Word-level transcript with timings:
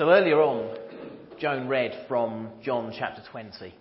So 0.00 0.08
earlier 0.08 0.40
on, 0.40 0.78
Joan 1.38 1.68
read 1.68 2.06
from 2.08 2.48
John 2.62 2.90
chapter 2.98 3.22
20. 3.30 3.74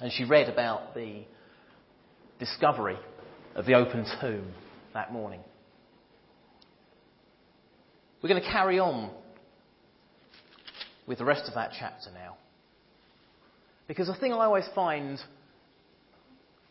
And 0.00 0.10
she 0.10 0.24
read 0.24 0.48
about 0.48 0.94
the 0.94 1.24
discovery 2.38 2.96
of 3.54 3.66
the 3.66 3.74
open 3.74 4.06
tomb 4.22 4.54
that 4.94 5.12
morning. 5.12 5.40
We're 8.22 8.30
going 8.30 8.42
to 8.42 8.48
carry 8.48 8.78
on 8.78 9.10
with 11.06 11.18
the 11.18 11.26
rest 11.26 11.46
of 11.46 11.52
that 11.56 11.72
chapter 11.78 12.10
now. 12.14 12.38
Because 13.88 14.06
the 14.06 14.14
thing 14.14 14.32
I 14.32 14.46
always 14.46 14.64
find 14.74 15.18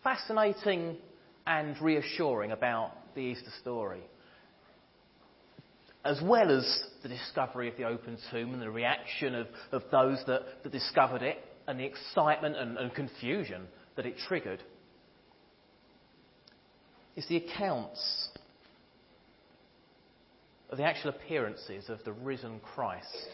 fascinating 0.03 0.97
and 1.45 1.79
reassuring 1.79 2.53
about 2.53 2.91
the 3.13 3.21
Easter 3.21 3.51
story 3.61 4.01
as 6.05 6.21
well 6.21 6.55
as 6.55 6.83
the 7.01 7.09
discovery 7.09 7.67
of 7.67 7.75
the 7.77 7.83
open 7.83 8.17
tomb 8.31 8.53
and 8.53 8.61
the 8.61 8.69
reaction 8.69 9.33
of, 9.33 9.47
of 9.71 9.81
those 9.91 10.23
that, 10.27 10.41
that 10.63 10.71
discovered 10.71 11.23
it 11.23 11.37
and 11.67 11.79
the 11.79 11.83
excitement 11.83 12.55
and, 12.55 12.77
and 12.77 12.93
confusion 12.93 13.63
that 13.95 14.05
it 14.05 14.15
triggered, 14.27 14.61
is 17.15 17.27
the 17.27 17.37
accounts 17.37 18.29
of 20.69 20.77
the 20.77 20.83
actual 20.83 21.09
appearances 21.09 21.89
of 21.89 21.97
the 22.05 22.13
risen 22.13 22.59
Christ 22.59 23.27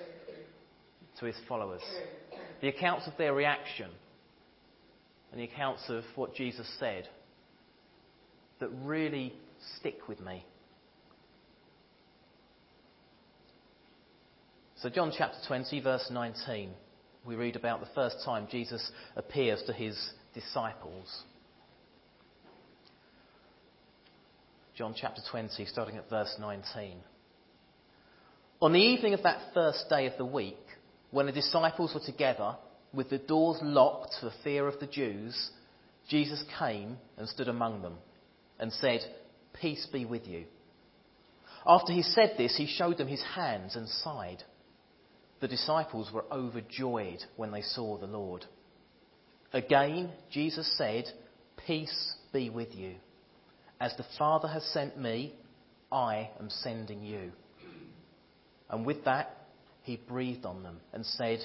to 1.20 1.26
his 1.26 1.36
followers. 1.50 1.82
The 2.62 2.70
accounts 2.70 3.06
of 3.06 3.14
their 3.18 3.34
reaction 3.34 3.90
and 5.32 5.42
the 5.42 5.46
accounts 5.46 5.84
of 5.90 6.04
what 6.16 6.36
Jesus 6.36 6.68
said 6.80 7.10
that 8.60 8.70
really 8.84 9.34
stick 9.80 10.08
with 10.08 10.22
me. 10.22 10.46
So, 14.82 14.90
John 14.90 15.14
chapter 15.16 15.38
20, 15.48 15.80
verse 15.82 16.08
19, 16.10 16.72
we 17.24 17.36
read 17.36 17.56
about 17.56 17.82
the 17.82 17.90
first 17.94 18.16
time 18.26 18.48
Jesus 18.50 18.92
appears 19.16 19.62
to 19.68 19.74
his 19.74 19.96
disciples. 20.34 21.22
John 24.76 24.96
chapter 25.00 25.22
20, 25.30 25.66
starting 25.66 25.98
at 25.98 26.10
verse 26.10 26.36
19. 26.40 26.98
On 28.60 28.74
the 28.74 28.80
evening 28.80 29.14
of 29.14 29.22
that 29.22 29.54
first 29.54 29.86
day 29.88 30.08
of 30.08 30.14
the 30.18 30.26
week, 30.26 30.58
when 31.12 31.28
the 31.28 31.32
disciples 31.32 31.94
were 31.94 32.04
together, 32.04 32.56
with 32.92 33.12
the 33.12 33.20
doors 33.20 33.60
locked 33.62 34.16
for 34.20 34.32
fear 34.44 34.68
of 34.68 34.80
the 34.80 34.88
Jews, 34.88 35.52
Jesus 36.10 36.44
came 36.58 36.98
and 37.18 37.30
stood 37.30 37.50
among 37.50 37.84
them 37.84 37.98
and 38.60 38.74
said, 38.74 39.02
Peace 39.54 39.88
be 39.94 40.06
with 40.06 40.26
you. 40.26 40.46
After 41.68 41.94
he 41.94 42.02
said 42.02 42.34
this, 42.36 42.58
he 42.58 42.66
showed 42.66 42.98
them 42.98 43.08
his 43.08 43.24
hands 43.36 43.76
and 43.76 43.88
side. 43.88 44.44
The 45.42 45.48
disciples 45.48 46.12
were 46.14 46.26
overjoyed 46.32 47.24
when 47.36 47.52
they 47.52 47.64
saw 47.64 47.98
the 47.98 48.08
Lord. 48.08 48.46
Again, 49.54 50.12
Jesus 50.32 50.72
said, 50.78 51.06
Peace 51.66 52.16
be 52.32 52.50
with 52.50 52.74
you. 52.74 52.96
As 53.80 53.96
the 53.98 54.06
Father 54.18 54.48
has 54.48 54.64
sent 54.66 54.98
me, 55.00 55.34
I 55.92 56.30
am 56.40 56.50
sending 56.50 57.04
you. 57.04 57.32
And 58.70 58.86
with 58.86 59.04
that, 59.06 59.48
he 59.82 59.98
breathed 59.98 60.46
on 60.46 60.62
them 60.62 60.80
and 60.94 61.06
said, 61.06 61.40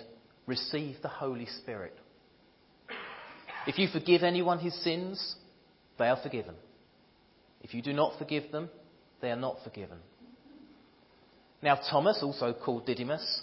Receive 0.47 0.97
the 1.03 1.09
Holy 1.09 1.47
Spirit. 1.47 1.97
If 3.67 3.79
you 3.79 3.89
forgive 3.89 4.23
anyone 4.23 4.59
his 4.59 4.81
sins, 4.85 5.37
they 5.99 6.07
are 6.07 6.21
forgiven. 6.23 6.55
If 7.63 7.75
you 7.75 7.83
do 7.83 7.95
not 7.95 8.19
forgive 8.19 8.53
them, 8.53 8.69
they 9.21 9.31
are 9.31 9.37
not 9.37 9.57
forgiven. 9.65 9.99
Now, 11.63 11.81
Thomas, 11.91 12.21
also 12.23 12.53
called 12.53 12.87
Didymus, 12.87 13.43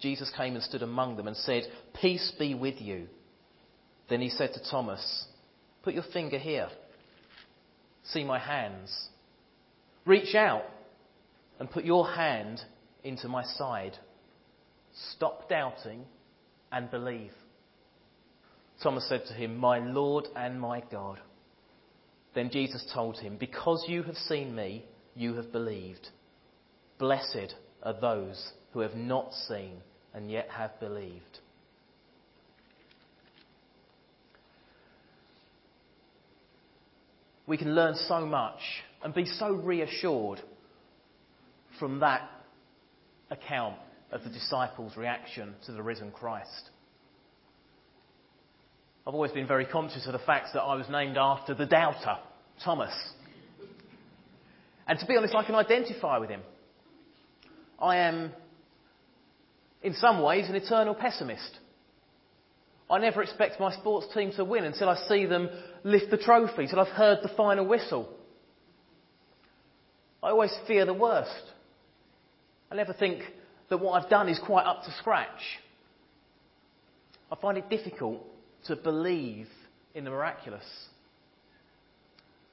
Jesus 0.00 0.30
came 0.36 0.54
and 0.54 0.64
stood 0.64 0.82
among 0.82 1.16
them 1.16 1.28
and 1.28 1.36
said, 1.36 1.64
Peace 2.00 2.32
be 2.38 2.54
with 2.54 2.80
you. 2.80 3.06
Then 4.08 4.20
he 4.20 4.30
said 4.30 4.52
to 4.54 4.70
Thomas, 4.70 5.26
Put 5.82 5.94
your 5.94 6.04
finger 6.12 6.38
here. 6.38 6.68
See 8.04 8.24
my 8.24 8.38
hands. 8.38 9.08
Reach 10.04 10.34
out 10.34 10.64
and 11.58 11.70
put 11.70 11.84
your 11.84 12.10
hand 12.10 12.60
into 13.04 13.28
my 13.28 13.44
side. 13.44 13.96
Stop 15.14 15.48
doubting 15.48 16.04
and 16.72 16.90
believe. 16.90 17.32
Thomas 18.82 19.08
said 19.08 19.26
to 19.26 19.34
him, 19.34 19.56
My 19.56 19.78
Lord 19.78 20.26
and 20.34 20.60
my 20.60 20.82
God. 20.90 21.20
Then 22.34 22.50
Jesus 22.50 22.84
told 22.94 23.18
him, 23.18 23.36
Because 23.38 23.84
you 23.86 24.02
have 24.04 24.16
seen 24.16 24.54
me, 24.54 24.84
you 25.14 25.34
have 25.34 25.52
believed. 25.52 26.08
Blessed 26.98 27.54
are 27.82 27.98
those 28.00 28.52
who 28.72 28.80
have 28.80 28.94
not 28.94 29.32
seen 29.48 29.82
and 30.14 30.30
yet 30.30 30.48
have 30.50 30.78
believed. 30.80 31.38
We 37.46 37.56
can 37.56 37.74
learn 37.74 37.94
so 38.06 38.24
much 38.26 38.60
and 39.02 39.12
be 39.12 39.24
so 39.24 39.50
reassured 39.50 40.40
from 41.78 42.00
that 42.00 42.30
account 43.30 43.76
of 44.12 44.22
the 44.22 44.30
disciples' 44.30 44.96
reaction 44.96 45.54
to 45.66 45.72
the 45.72 45.82
risen 45.82 46.10
Christ. 46.10 46.70
I've 49.06 49.14
always 49.14 49.32
been 49.32 49.46
very 49.46 49.64
conscious 49.64 50.06
of 50.06 50.12
the 50.12 50.18
fact 50.20 50.48
that 50.54 50.60
I 50.60 50.74
was 50.74 50.86
named 50.90 51.16
after 51.16 51.54
the 51.54 51.66
doubter, 51.66 52.18
Thomas. 52.62 52.92
And 54.86 54.98
to 54.98 55.06
be 55.06 55.16
honest, 55.16 55.34
I 55.34 55.44
can 55.44 55.54
identify 55.54 56.18
with 56.18 56.30
him. 56.30 56.42
I 57.80 57.96
am 57.96 58.32
in 59.82 59.94
some 59.94 60.22
ways, 60.22 60.48
an 60.48 60.54
eternal 60.54 60.94
pessimist. 60.94 61.58
I 62.90 62.98
never 62.98 63.22
expect 63.22 63.60
my 63.60 63.72
sports 63.72 64.08
team 64.12 64.32
to 64.36 64.44
win 64.44 64.64
until 64.64 64.88
I 64.88 64.96
see 65.08 65.26
them 65.26 65.48
lift 65.84 66.10
the 66.10 66.16
trophy, 66.16 66.64
until 66.64 66.80
I've 66.80 66.88
heard 66.88 67.18
the 67.22 67.30
final 67.36 67.66
whistle. 67.66 68.08
I 70.22 70.30
always 70.30 70.54
fear 70.66 70.84
the 70.84 70.92
worst. 70.92 71.30
I 72.70 72.74
never 72.74 72.92
think 72.92 73.22
that 73.68 73.78
what 73.78 73.92
I've 73.92 74.10
done 74.10 74.28
is 74.28 74.38
quite 74.44 74.66
up 74.66 74.82
to 74.84 74.92
scratch. 74.98 75.40
I 77.30 77.36
find 77.36 77.56
it 77.56 77.70
difficult 77.70 78.22
to 78.66 78.76
believe 78.76 79.46
in 79.94 80.04
the 80.04 80.10
miraculous. 80.10 80.64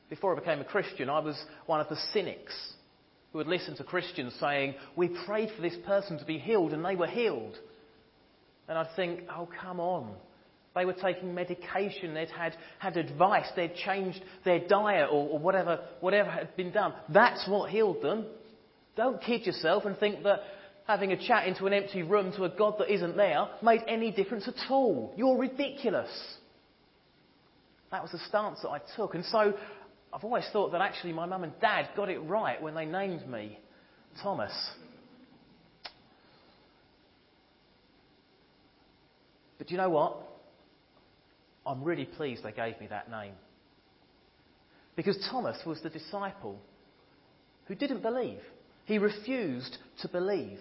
Before 0.10 0.36
I 0.36 0.40
became 0.40 0.60
a 0.60 0.66
Christian, 0.66 1.10
I 1.10 1.20
was 1.20 1.38
one 1.66 1.82
of 1.82 1.90
the 1.90 1.98
cynics 2.14 2.54
who 3.32 3.40
had 3.40 3.48
listened 3.48 3.78
to 3.78 3.84
Christians 3.84 4.34
saying, 4.40 4.76
We 4.96 5.10
prayed 5.26 5.50
for 5.56 5.62
this 5.62 5.78
person 5.86 6.18
to 6.20 6.26
be 6.26 6.38
healed 6.38 6.74
and 6.74 6.84
they 6.84 6.96
were 6.96 7.08
healed. 7.08 7.58
And 8.68 8.78
I'd 8.78 8.96
think, 8.96 9.22
Oh, 9.30 9.48
come 9.62 9.80
on. 9.80 10.14
They 10.76 10.86
were 10.86 10.94
taking 10.94 11.34
medication, 11.34 12.14
they'd 12.14 12.30
had, 12.30 12.56
had 12.78 12.98
advice, 12.98 13.48
they'd 13.56 13.74
changed 13.74 14.22
their 14.46 14.60
diet 14.68 15.10
or, 15.12 15.28
or 15.30 15.40
whatever, 15.40 15.80
whatever 16.02 16.30
had 16.30 16.56
been 16.56 16.72
done. 16.72 16.94
That's 17.10 17.48
what 17.50 17.72
healed 17.72 18.04
them. 18.04 18.26
Don't 18.96 19.20
kid 19.22 19.48
yourself 19.48 19.86
and 19.86 19.98
think 19.98 20.24
that 20.24 20.42
having 20.86 21.12
a 21.12 21.28
chat 21.28 21.48
into 21.48 21.66
an 21.66 21.74
empty 21.74 22.04
room 22.04 22.32
to 22.34 22.44
a 22.44 22.50
God 22.50 22.76
that 22.80 22.94
isn't 22.94 23.18
there 23.18 23.48
made 23.64 23.82
any 23.88 24.12
difference 24.12 24.48
at 24.48 24.72
all. 24.72 25.14
You're 25.18 25.38
ridiculous. 25.38 26.10
That 27.92 28.02
was 28.02 28.12
the 28.12 28.20
stance 28.20 28.60
that 28.62 28.70
I 28.70 28.80
took. 28.96 29.16
And 29.16 29.26
so 29.26 29.54
I've 30.18 30.24
always 30.24 30.46
thought 30.52 30.72
that 30.72 30.82
actually 30.82 31.14
my 31.14 31.28
mum 31.28 31.44
and 31.44 31.54
dad 31.62 31.90
got 31.96 32.10
it 32.10 32.18
right 32.18 32.60
when 32.60 32.74
they 32.74 32.86
named 32.86 33.30
me 33.30 33.60
Thomas. 34.24 34.52
But 39.60 39.68
do 39.68 39.76
you 39.76 39.78
know 39.78 39.92
what? 39.92 40.18
I'm 41.68 41.84
really 41.84 42.06
pleased 42.06 42.42
they 42.42 42.52
gave 42.52 42.80
me 42.80 42.88
that 42.88 43.12
name. 43.12 43.34
Because 44.96 45.24
Thomas 45.30 45.60
was 45.68 45.84
the 45.84 45.92
disciple 45.92 46.60
who 47.68 47.76
didn't 47.76 48.02
believe. 48.02 48.40
He 48.86 48.98
refused 48.98 49.78
to 50.02 50.08
believe. 50.08 50.58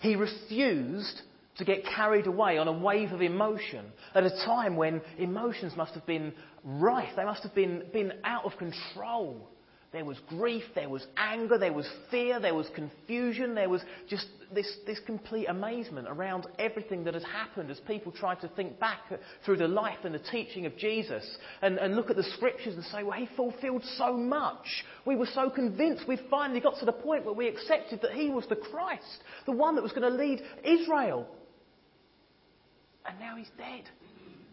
He 0.00 0.14
refused 0.14 1.22
to 1.58 1.64
get 1.64 1.84
carried 1.84 2.26
away 2.26 2.58
on 2.58 2.68
a 2.68 2.72
wave 2.72 3.12
of 3.12 3.22
emotion 3.22 3.86
at 4.14 4.24
a 4.24 4.30
time 4.44 4.76
when 4.76 5.00
emotions 5.18 5.76
must 5.76 5.94
have 5.94 6.06
been 6.06 6.32
rife. 6.64 7.10
They 7.16 7.24
must 7.24 7.42
have 7.42 7.54
been, 7.54 7.84
been 7.92 8.12
out 8.24 8.44
of 8.44 8.52
control. 8.58 9.50
There 9.94 10.04
was 10.04 10.18
grief, 10.28 10.64
there 10.74 10.88
was 10.88 11.06
anger, 11.16 11.56
there 11.56 11.72
was 11.72 11.88
fear, 12.10 12.40
there 12.40 12.52
was 12.52 12.68
confusion, 12.74 13.54
there 13.54 13.68
was 13.68 13.80
just 14.08 14.26
this, 14.52 14.66
this 14.84 14.98
complete 15.06 15.46
amazement 15.46 16.08
around 16.08 16.48
everything 16.58 17.04
that 17.04 17.14
has 17.14 17.22
happened 17.22 17.70
as 17.70 17.78
people 17.86 18.10
tried 18.10 18.40
to 18.40 18.48
think 18.48 18.80
back 18.80 19.02
through 19.44 19.58
the 19.58 19.68
life 19.68 19.98
and 20.02 20.12
the 20.12 20.18
teaching 20.32 20.66
of 20.66 20.76
Jesus 20.76 21.24
and, 21.62 21.78
and 21.78 21.94
look 21.94 22.10
at 22.10 22.16
the 22.16 22.24
scriptures 22.24 22.74
and 22.74 22.82
say, 22.86 23.04
well, 23.04 23.16
he 23.16 23.28
fulfilled 23.36 23.84
so 23.96 24.16
much. 24.16 24.66
We 25.06 25.14
were 25.14 25.28
so 25.32 25.48
convinced 25.48 26.08
we'd 26.08 26.26
finally 26.28 26.58
got 26.58 26.80
to 26.80 26.86
the 26.86 26.92
point 26.92 27.24
where 27.24 27.32
we 27.32 27.46
accepted 27.46 28.02
that 28.02 28.14
he 28.14 28.30
was 28.30 28.48
the 28.48 28.56
Christ, 28.56 29.22
the 29.46 29.52
one 29.52 29.76
that 29.76 29.82
was 29.82 29.92
going 29.92 30.10
to 30.10 30.18
lead 30.18 30.42
Israel. 30.64 31.28
And 33.06 33.18
now 33.20 33.36
he's 33.36 33.50
dead. 33.58 33.84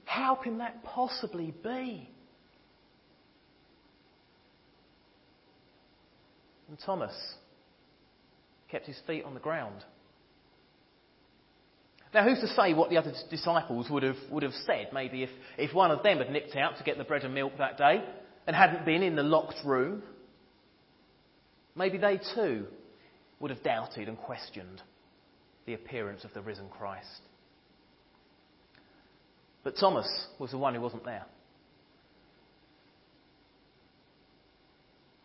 How 0.06 0.36
can 0.36 0.58
that 0.58 0.84
possibly 0.84 1.54
be? 1.64 2.10
And 6.68 6.78
Thomas 6.86 7.14
kept 8.70 8.88
his 8.88 9.00
feet 9.06 9.24
on 9.26 9.34
the 9.34 9.40
ground. 9.40 9.84
Now, 12.14 12.26
who's 12.26 12.40
to 12.40 12.48
say 12.48 12.74
what 12.74 12.90
the 12.90 12.98
other 12.98 13.14
disciples 13.30 13.90
would 13.90 14.04
have, 14.04 14.18
would 14.30 14.44
have 14.44 14.54
said? 14.66 14.90
Maybe 14.94 15.24
if, 15.24 15.30
if 15.58 15.74
one 15.74 15.92
of 15.92 16.04
them 16.04 16.18
had 16.18 16.30
nipped 16.30 16.56
out 16.56 16.78
to 16.78 16.84
get 16.84 16.98
the 16.98 17.04
bread 17.06 17.24
and 17.24 17.34
milk 17.34 17.54
that 17.58 17.78
day 17.78 18.04
and 18.48 18.56
hadn't 18.56 18.86
been 18.86 19.02
in 19.02 19.16
the 19.16 19.24
locked 19.24 19.64
room, 19.66 20.04
maybe 21.76 21.98
they 21.98 22.20
too 22.36 22.66
would 23.40 23.52
have 23.52 23.64
doubted 23.64 24.10
and 24.10 24.18
questioned 24.18 24.82
the 25.66 25.74
appearance 25.74 26.26
of 26.26 26.34
the 26.34 26.42
risen 26.42 26.68
Christ. 26.70 27.22
But 29.64 29.76
Thomas 29.80 30.08
was 30.40 30.52
the 30.52 30.58
one 30.58 30.74
who 30.74 30.82
wasn't 30.82 31.06
there. 31.06 31.26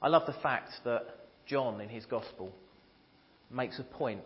I 0.02 0.08
love 0.08 0.26
the 0.26 0.34
fact 0.42 0.70
that 0.84 1.06
John, 1.46 1.80
in 1.80 1.88
his 1.88 2.04
Gospel, 2.04 2.52
makes 3.50 3.78
a 3.78 3.82
point 3.82 4.20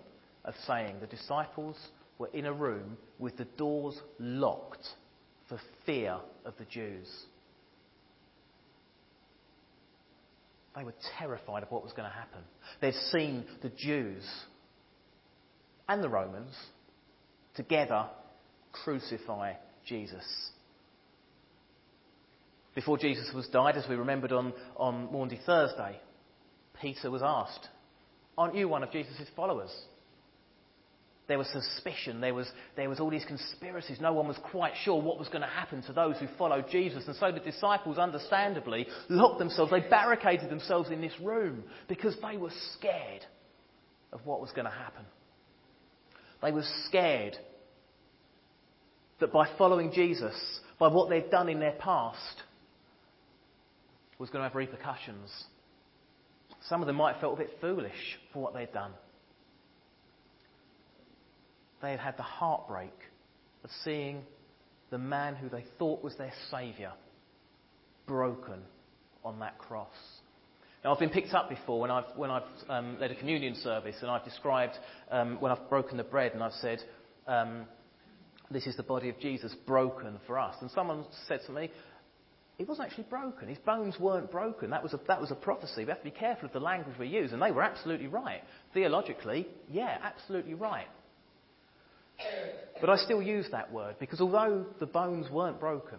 of 0.44 0.54
saying 0.66 0.96
the 1.00 1.06
disciples 1.06 1.76
were 2.18 2.28
in 2.28 2.46
a 2.46 2.52
room 2.52 2.96
with 3.18 3.36
the 3.36 3.44
doors 3.44 3.98
locked 4.18 4.86
for 5.48 5.60
fear 5.86 6.16
of 6.44 6.54
the 6.58 6.64
Jews. 6.64 7.08
They 10.76 10.84
were 10.84 10.94
terrified 11.18 11.62
of 11.62 11.70
what 11.70 11.82
was 11.82 11.92
going 11.92 12.08
to 12.08 12.14
happen. 12.14 12.40
They'd 12.80 12.94
seen 13.10 13.44
the 13.62 13.70
Jews 13.70 14.24
and 15.88 16.02
the 16.02 16.08
Romans 16.08 16.54
together 17.54 18.06
crucify 18.72 19.54
Jesus. 19.90 20.24
Before 22.74 22.96
Jesus 22.96 23.30
was 23.34 23.48
died, 23.48 23.76
as 23.76 23.86
we 23.88 23.96
remembered 23.96 24.32
on, 24.32 24.54
on 24.76 25.12
Maundy 25.12 25.40
Thursday, 25.44 26.00
Peter 26.80 27.10
was 27.10 27.22
asked, 27.22 27.68
Aren't 28.38 28.54
you 28.54 28.68
one 28.68 28.84
of 28.84 28.92
Jesus' 28.92 29.28
followers? 29.34 29.70
There 31.26 31.38
was 31.38 31.48
suspicion, 31.48 32.20
there 32.20 32.34
was, 32.34 32.50
there 32.76 32.88
was 32.88 33.00
all 33.00 33.10
these 33.10 33.24
conspiracies. 33.24 34.00
No 34.00 34.12
one 34.12 34.26
was 34.26 34.38
quite 34.50 34.72
sure 34.84 35.00
what 35.00 35.18
was 35.18 35.28
going 35.28 35.42
to 35.42 35.48
happen 35.48 35.82
to 35.82 35.92
those 35.92 36.16
who 36.18 36.26
followed 36.38 36.66
Jesus. 36.70 37.06
And 37.06 37.16
so 37.16 37.30
the 37.30 37.40
disciples, 37.40 37.98
understandably, 37.98 38.86
locked 39.08 39.38
themselves, 39.38 39.70
they 39.70 39.80
barricaded 39.80 40.50
themselves 40.50 40.90
in 40.90 41.00
this 41.00 41.12
room 41.20 41.64
because 41.88 42.16
they 42.22 42.36
were 42.36 42.50
scared 42.76 43.24
of 44.12 44.24
what 44.24 44.40
was 44.40 44.50
going 44.52 44.64
to 44.64 44.72
happen. 44.72 45.04
They 46.42 46.52
were 46.52 46.64
scared 46.86 47.36
that 49.20 49.32
by 49.32 49.48
following 49.58 49.92
Jesus, 49.92 50.34
by 50.78 50.88
what 50.88 51.08
they'd 51.08 51.30
done 51.30 51.48
in 51.48 51.60
their 51.60 51.72
past, 51.78 52.42
was 54.18 54.30
going 54.30 54.40
to 54.40 54.48
have 54.48 54.54
repercussions 54.54 55.30
some 56.68 56.80
of 56.80 56.86
them 56.86 56.96
might 56.96 57.12
have 57.12 57.20
felt 57.20 57.34
a 57.34 57.42
bit 57.42 57.56
foolish 57.60 58.18
for 58.32 58.42
what 58.42 58.54
they'd 58.54 58.72
done. 58.72 58.92
They 61.82 61.90
had 61.90 62.00
had 62.00 62.16
the 62.16 62.22
heartbreak 62.22 62.94
of 63.64 63.70
seeing 63.84 64.22
the 64.90 64.98
man 64.98 65.34
who 65.34 65.48
they 65.48 65.64
thought 65.78 66.04
was 66.04 66.16
their 66.16 66.32
Saviour 66.50 66.92
broken 68.06 68.60
on 69.24 69.38
that 69.38 69.58
cross. 69.58 69.88
Now, 70.84 70.92
I've 70.92 70.98
been 70.98 71.10
picked 71.10 71.34
up 71.34 71.48
before 71.48 71.80
when 71.80 71.90
I've, 71.90 72.04
when 72.16 72.30
I've 72.30 72.42
um, 72.68 72.98
led 73.00 73.10
a 73.10 73.14
communion 73.14 73.54
service 73.56 73.96
and 74.00 74.10
I've 74.10 74.24
described 74.24 74.74
um, 75.10 75.38
when 75.40 75.52
I've 75.52 75.68
broken 75.68 75.96
the 75.96 76.04
bread 76.04 76.32
and 76.32 76.42
I've 76.42 76.52
said, 76.54 76.82
um, 77.26 77.66
This 78.50 78.66
is 78.66 78.76
the 78.76 78.82
body 78.82 79.08
of 79.08 79.18
Jesus 79.20 79.54
broken 79.66 80.18
for 80.26 80.38
us. 80.38 80.56
And 80.60 80.70
someone 80.72 81.04
said 81.28 81.40
to 81.46 81.52
me, 81.52 81.70
he 82.58 82.64
wasn't 82.64 82.88
actually 82.88 83.06
broken. 83.08 83.48
His 83.48 83.58
bones 83.58 83.98
weren't 83.98 84.30
broken. 84.30 84.70
That 84.70 84.82
was, 84.82 84.92
a, 84.92 85.00
that 85.08 85.20
was 85.20 85.30
a 85.30 85.34
prophecy. 85.34 85.84
We 85.84 85.86
have 85.86 85.98
to 85.98 86.04
be 86.04 86.10
careful 86.10 86.46
of 86.46 86.52
the 86.52 86.60
language 86.60 86.98
we 86.98 87.06
use. 87.06 87.32
And 87.32 87.40
they 87.40 87.52
were 87.52 87.62
absolutely 87.62 88.08
right. 88.08 88.42
Theologically, 88.74 89.46
yeah, 89.70 89.96
absolutely 90.02 90.54
right. 90.54 90.88
But 92.80 92.90
I 92.90 92.96
still 92.96 93.22
use 93.22 93.46
that 93.52 93.72
word 93.72 93.96
because 93.98 94.20
although 94.20 94.66
the 94.78 94.86
bones 94.86 95.30
weren't 95.30 95.58
broken, 95.58 95.98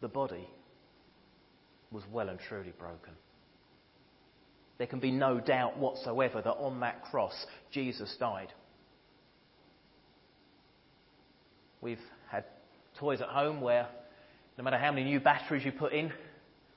the 0.00 0.08
body 0.08 0.46
was 1.90 2.02
well 2.12 2.28
and 2.28 2.38
truly 2.48 2.72
broken. 2.78 3.14
There 4.78 4.86
can 4.86 5.00
be 5.00 5.10
no 5.10 5.40
doubt 5.40 5.78
whatsoever 5.78 6.40
that 6.42 6.50
on 6.50 6.80
that 6.80 7.04
cross, 7.04 7.34
Jesus 7.72 8.14
died. 8.18 8.48
We've 11.80 12.00
had 12.28 12.44
toys 12.98 13.20
at 13.20 13.28
home 13.28 13.60
where 13.60 13.88
no 14.58 14.64
matter 14.64 14.78
how 14.78 14.92
many 14.92 15.04
new 15.04 15.20
batteries 15.20 15.64
you 15.64 15.72
put 15.72 15.92
in, 15.92 16.12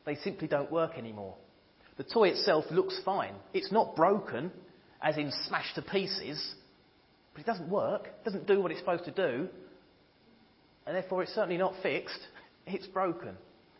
they 0.05 0.15
simply 0.15 0.47
don't 0.47 0.71
work 0.71 0.97
anymore. 0.97 1.35
The 1.97 2.03
toy 2.03 2.29
itself 2.29 2.65
looks 2.71 2.99
fine. 3.05 3.35
It's 3.53 3.71
not 3.71 3.95
broken, 3.95 4.51
as 5.01 5.17
in 5.17 5.31
smashed 5.47 5.75
to 5.75 5.81
pieces, 5.81 6.55
but 7.33 7.41
it 7.41 7.45
doesn't 7.45 7.69
work, 7.69 8.07
it 8.07 8.23
doesn't 8.23 8.47
do 8.47 8.61
what 8.61 8.71
it's 8.71 8.79
supposed 8.79 9.05
to 9.05 9.11
do, 9.11 9.49
and 10.85 10.95
therefore 10.95 11.23
it's 11.23 11.33
certainly 11.33 11.57
not 11.57 11.73
fixed. 11.81 12.19
It's 12.65 12.87
broken. 12.87 13.35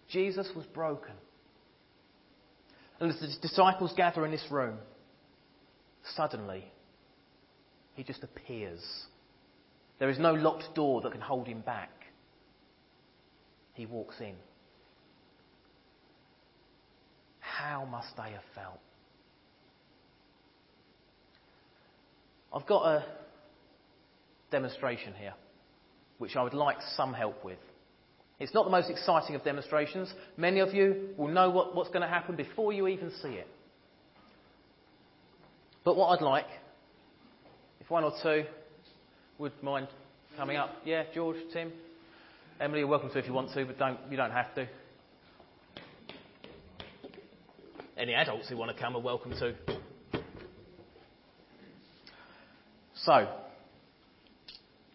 Jesus 0.10 0.50
was 0.54 0.66
broken. 0.66 1.14
And 3.00 3.10
as 3.10 3.18
the 3.22 3.30
disciples 3.42 3.94
gather 3.96 4.26
in 4.26 4.31
this 4.31 4.46
room, 4.52 4.78
suddenly 6.18 6.66
he 7.94 8.04
just 8.04 8.22
appears. 8.22 8.81
There 10.04 10.10
is 10.10 10.20
no 10.20 10.34
locked 10.34 10.76
door 10.76 11.00
that 11.00 11.14
can 11.14 11.22
hold 11.22 11.48
him 11.48 11.62
back 11.62 11.90
he 13.72 13.86
walks 13.86 14.20
in. 14.20 14.36
How 17.40 17.86
must 17.86 18.10
they 18.18 18.32
have 18.34 18.44
felt? 18.54 18.82
I've 22.54 22.66
got 22.66 22.86
a 22.86 23.06
demonstration 24.52 25.14
here, 25.14 25.36
which 26.18 26.36
I 26.36 26.44
would 26.44 26.54
like 26.54 26.80
some 26.98 27.14
help 27.14 27.45
with. 27.45 27.60
It's 28.42 28.54
not 28.54 28.66
the 28.66 28.72
most 28.72 28.90
exciting 28.90 29.38
of 29.38 29.45
demonstrations. 29.45 30.14
Many 30.36 30.60
of 30.60 30.74
you 30.74 31.12
will 31.16 31.30
know 31.30 31.50
what, 31.50 31.76
what's 31.76 31.92
going 31.92 32.02
to 32.02 32.10
happen 32.10 32.36
before 32.36 32.74
you 32.74 32.90
even 32.90 33.10
see 33.22 33.30
it. 33.30 33.48
But 35.86 35.95
what 35.95 36.07
I'd 36.07 36.22
like, 36.22 36.48
if 37.80 37.90
one 37.90 38.04
or 38.04 38.12
two 38.22 38.44
would 39.37 39.52
mind 39.63 39.87
coming 40.37 40.57
up. 40.57 40.75
Yeah, 40.85 41.04
George, 41.13 41.37
Tim? 41.52 41.71
Emily, 42.59 42.80
you're 42.80 42.87
welcome 42.87 43.09
to 43.09 43.19
if 43.19 43.25
you 43.25 43.33
want 43.33 43.52
to, 43.54 43.66
but 43.66 43.78
don't, 43.78 43.99
you 44.09 44.18
don't 44.18 44.31
have 44.31 44.54
to. 44.56 44.68
Any 47.97 48.13
adults 48.13 48.49
who 48.49 48.57
want 48.57 48.75
to 48.75 48.81
come 48.81 48.95
are 48.95 49.02
welcome 49.02 49.31
to. 49.31 49.56
So, 52.95 53.28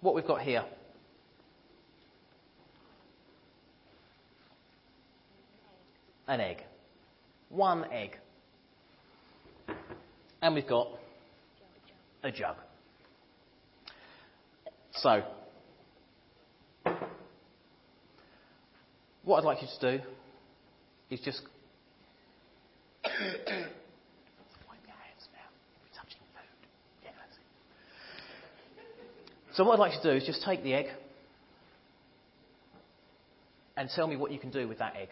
what 0.01 0.15
we've 0.15 0.27
got 0.27 0.41
here. 0.41 0.65
An 6.27 6.41
egg. 6.41 6.63
One 7.49 7.85
egg. 7.93 8.19
And 10.41 10.55
we've 10.55 10.69
got 10.69 10.89
a 12.23 12.31
jug. 12.31 12.57
So, 15.03 15.23
What 19.29 19.41
I'd 19.41 19.45
like 19.45 19.61
you 19.61 19.69
to 19.79 19.99
do 19.99 20.05
is 21.11 21.21
just. 21.21 21.43
So, 29.53 29.65
what 29.65 29.75
I'd 29.75 29.79
like 29.81 29.93
you 29.93 30.01
to 30.01 30.13
do 30.13 30.17
is 30.17 30.25
just 30.25 30.43
take 30.45 30.63
the 30.63 30.73
egg 30.73 30.87
and 33.77 33.91
tell 33.95 34.07
me 34.07 34.17
what 34.17 34.33
you 34.33 34.39
can 34.39 34.51
do 34.51 34.67
with 34.67 34.79
that 34.79 34.95
egg. 34.97 35.11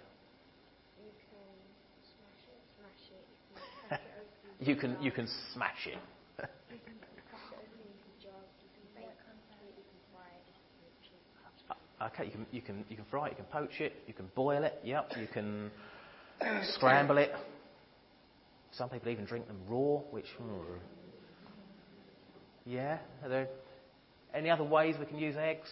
You 4.60 4.76
can, 4.76 4.96
you 5.02 5.10
can 5.12 5.28
smash 5.52 5.86
it. 5.86 5.98
Okay, 12.06 12.26
you 12.26 12.30
can, 12.30 12.46
you 12.52 12.62
can, 12.62 12.84
you 12.88 12.96
can 12.96 13.04
fry 13.10 13.26
it, 13.26 13.30
you 13.30 13.36
can 13.36 13.46
poach 13.46 13.80
it, 13.80 13.92
you 14.06 14.14
can 14.14 14.30
boil 14.34 14.62
it, 14.62 14.78
yep, 14.84 15.12
you 15.18 15.26
can 15.26 15.70
scramble 16.74 17.18
it, 17.18 17.32
Some 18.72 18.90
people 18.90 19.08
even 19.10 19.24
drink 19.24 19.46
them 19.46 19.58
raw, 19.68 20.00
which. 20.10 20.26
Hmm. 20.38 20.76
Yeah? 22.66 22.98
Are 23.22 23.28
there 23.28 23.48
any 24.34 24.50
other 24.50 24.64
ways 24.64 24.96
we 24.98 25.06
can 25.06 25.18
use 25.18 25.36
eggs? 25.38 25.68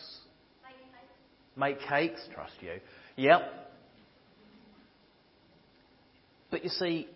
Make 1.57 1.79
cakes. 1.79 1.81
Make 1.81 1.89
cakes, 1.89 2.21
trust 2.33 2.55
you. 2.61 2.81
Yep. 3.17 3.43
But 6.51 6.65
you 6.65 6.71
see, 6.71 7.09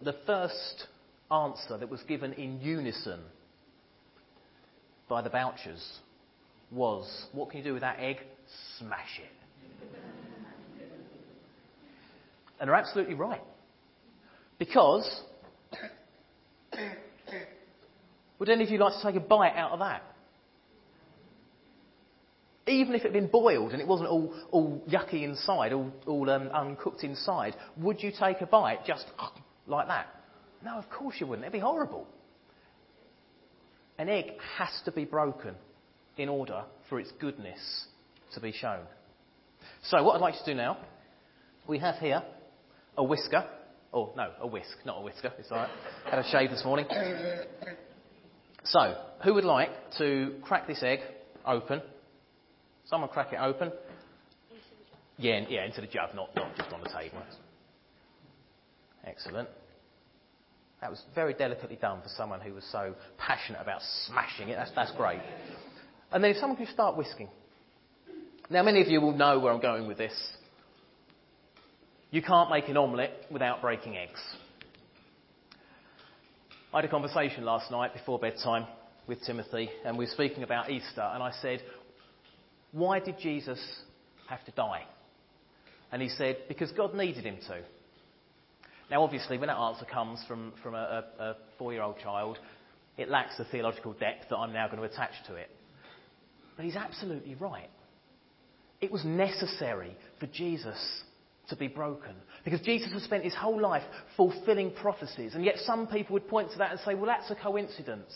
the 0.00 0.16
first 0.26 0.86
answer 1.30 1.78
that 1.78 1.88
was 1.88 2.02
given 2.02 2.32
in 2.32 2.60
unison 2.60 3.20
by 5.08 5.22
the 5.22 5.30
Bouchers 5.30 5.98
was, 6.72 7.26
What 7.32 7.50
can 7.50 7.58
you 7.58 7.64
do 7.64 7.74
with 7.74 7.82
that 7.82 7.98
egg? 8.00 8.16
Smash 8.78 9.20
it. 9.20 9.28
and 12.58 12.68
they're 12.68 12.76
absolutely 12.76 13.14
right. 13.14 13.42
Because, 14.58 15.22
would 18.38 18.48
any 18.48 18.64
of 18.64 18.70
you 18.70 18.78
like 18.78 18.94
to 18.94 19.02
take 19.02 19.16
a 19.16 19.20
bite 19.20 19.54
out 19.56 19.72
of 19.72 19.80
that? 19.80 20.02
Even 22.68 22.94
if 22.94 23.00
it 23.00 23.06
had 23.06 23.12
been 23.12 23.26
boiled 23.26 23.72
and 23.72 23.80
it 23.80 23.88
wasn't 23.88 24.08
all, 24.08 24.32
all 24.52 24.80
yucky 24.88 25.24
inside, 25.24 25.72
all, 25.72 25.90
all 26.06 26.30
um, 26.30 26.48
uncooked 26.48 27.02
inside, 27.02 27.56
would 27.76 28.00
you 28.00 28.12
take 28.16 28.40
a 28.40 28.46
bite 28.46 28.86
just 28.86 29.06
like 29.66 29.88
that? 29.88 30.06
No, 30.64 30.78
of 30.78 30.88
course 30.88 31.16
you 31.18 31.26
wouldn't. 31.26 31.44
It'd 31.44 31.52
be 31.52 31.58
horrible. 31.58 32.06
An 33.98 34.08
egg 34.08 34.34
has 34.58 34.70
to 34.84 34.92
be 34.92 35.04
broken 35.04 35.56
in 36.16 36.28
order 36.28 36.64
for 36.88 37.00
its 37.00 37.10
goodness 37.20 37.86
to 38.34 38.40
be 38.40 38.52
shown. 38.52 38.80
So, 39.84 40.02
what 40.02 40.14
I'd 40.14 40.20
like 40.20 40.34
to 40.34 40.44
do 40.44 40.54
now, 40.54 40.78
we 41.66 41.78
have 41.78 41.96
here 41.96 42.22
a 42.96 43.04
whisker. 43.04 43.44
Oh, 43.94 44.12
no, 44.16 44.30
a 44.40 44.46
whisk, 44.46 44.76
not 44.84 44.98
a 45.00 45.02
whisker. 45.02 45.32
It's 45.38 45.50
all 45.50 45.58
right. 45.58 45.70
Had 46.08 46.18
a 46.18 46.28
shave 46.30 46.50
this 46.50 46.64
morning. 46.64 46.86
So, 48.64 48.96
who 49.24 49.34
would 49.34 49.44
like 49.44 49.70
to 49.98 50.36
crack 50.42 50.66
this 50.66 50.82
egg 50.82 51.00
open 51.46 51.82
Someone 52.86 53.08
crack 53.10 53.32
it 53.32 53.38
open. 53.40 53.72
Yeah, 55.18 55.40
yeah, 55.48 55.64
into 55.64 55.80
the 55.80 55.86
jug, 55.86 56.14
not, 56.14 56.34
not 56.34 56.54
just 56.56 56.72
on 56.72 56.80
the 56.80 56.88
table. 56.88 57.22
Excellent. 59.04 59.48
That 60.80 60.90
was 60.90 61.00
very 61.14 61.32
delicately 61.32 61.76
done 61.76 62.02
for 62.02 62.08
someone 62.08 62.40
who 62.40 62.54
was 62.54 62.64
so 62.72 62.94
passionate 63.18 63.60
about 63.60 63.80
smashing 64.06 64.48
it. 64.48 64.56
That's, 64.56 64.72
that's 64.74 64.92
great. 64.92 65.20
And 66.12 66.22
then 66.22 66.32
if 66.32 66.36
someone 66.38 66.56
could 66.56 66.68
start 66.68 66.96
whisking. 66.96 67.28
Now, 68.50 68.62
many 68.62 68.82
of 68.82 68.88
you 68.88 69.00
will 69.00 69.16
know 69.16 69.38
where 69.38 69.52
I'm 69.52 69.60
going 69.60 69.86
with 69.86 69.98
this. 69.98 70.12
You 72.10 72.20
can't 72.20 72.50
make 72.50 72.68
an 72.68 72.76
omelette 72.76 73.26
without 73.30 73.62
breaking 73.62 73.96
eggs. 73.96 74.20
I 76.74 76.78
had 76.78 76.84
a 76.84 76.88
conversation 76.88 77.44
last 77.44 77.70
night 77.70 77.94
before 77.94 78.18
bedtime 78.18 78.66
with 79.06 79.24
Timothy, 79.24 79.70
and 79.84 79.96
we 79.96 80.04
were 80.04 80.10
speaking 80.10 80.42
about 80.42 80.70
Easter, 80.70 81.00
and 81.00 81.22
I 81.22 81.32
said, 81.40 81.62
why 82.72 83.00
did 83.00 83.18
Jesus 83.18 83.60
have 84.28 84.44
to 84.46 84.50
die? 84.52 84.84
And 85.92 86.00
he 86.00 86.08
said, 86.08 86.38
Because 86.48 86.72
God 86.72 86.94
needed 86.94 87.24
him 87.24 87.36
to. 87.48 87.60
Now, 88.90 89.02
obviously, 89.02 89.38
when 89.38 89.48
that 89.48 89.58
answer 89.58 89.84
comes 89.84 90.20
from, 90.26 90.52
from 90.62 90.74
a, 90.74 91.04
a, 91.18 91.22
a 91.22 91.36
four 91.58 91.72
year 91.72 91.82
old 91.82 91.98
child, 92.02 92.38
it 92.96 93.08
lacks 93.08 93.36
the 93.36 93.44
theological 93.44 93.92
depth 93.92 94.30
that 94.30 94.36
I'm 94.36 94.52
now 94.52 94.66
going 94.66 94.78
to 94.78 94.84
attach 94.84 95.12
to 95.28 95.34
it. 95.36 95.50
But 96.62 96.66
he's 96.66 96.76
absolutely 96.76 97.34
right. 97.34 97.70
It 98.80 98.92
was 98.92 99.04
necessary 99.04 99.96
for 100.20 100.28
Jesus 100.28 100.78
to 101.48 101.56
be 101.56 101.66
broken. 101.66 102.14
Because 102.44 102.60
Jesus 102.60 102.92
has 102.92 103.02
spent 103.02 103.24
his 103.24 103.34
whole 103.34 103.60
life 103.60 103.82
fulfilling 104.16 104.70
prophecies. 104.70 105.34
And 105.34 105.44
yet 105.44 105.56
some 105.64 105.88
people 105.88 106.12
would 106.12 106.28
point 106.28 106.52
to 106.52 106.58
that 106.58 106.70
and 106.70 106.78
say, 106.84 106.94
well, 106.94 107.06
that's 107.06 107.28
a 107.32 107.34
coincidence. 107.34 108.12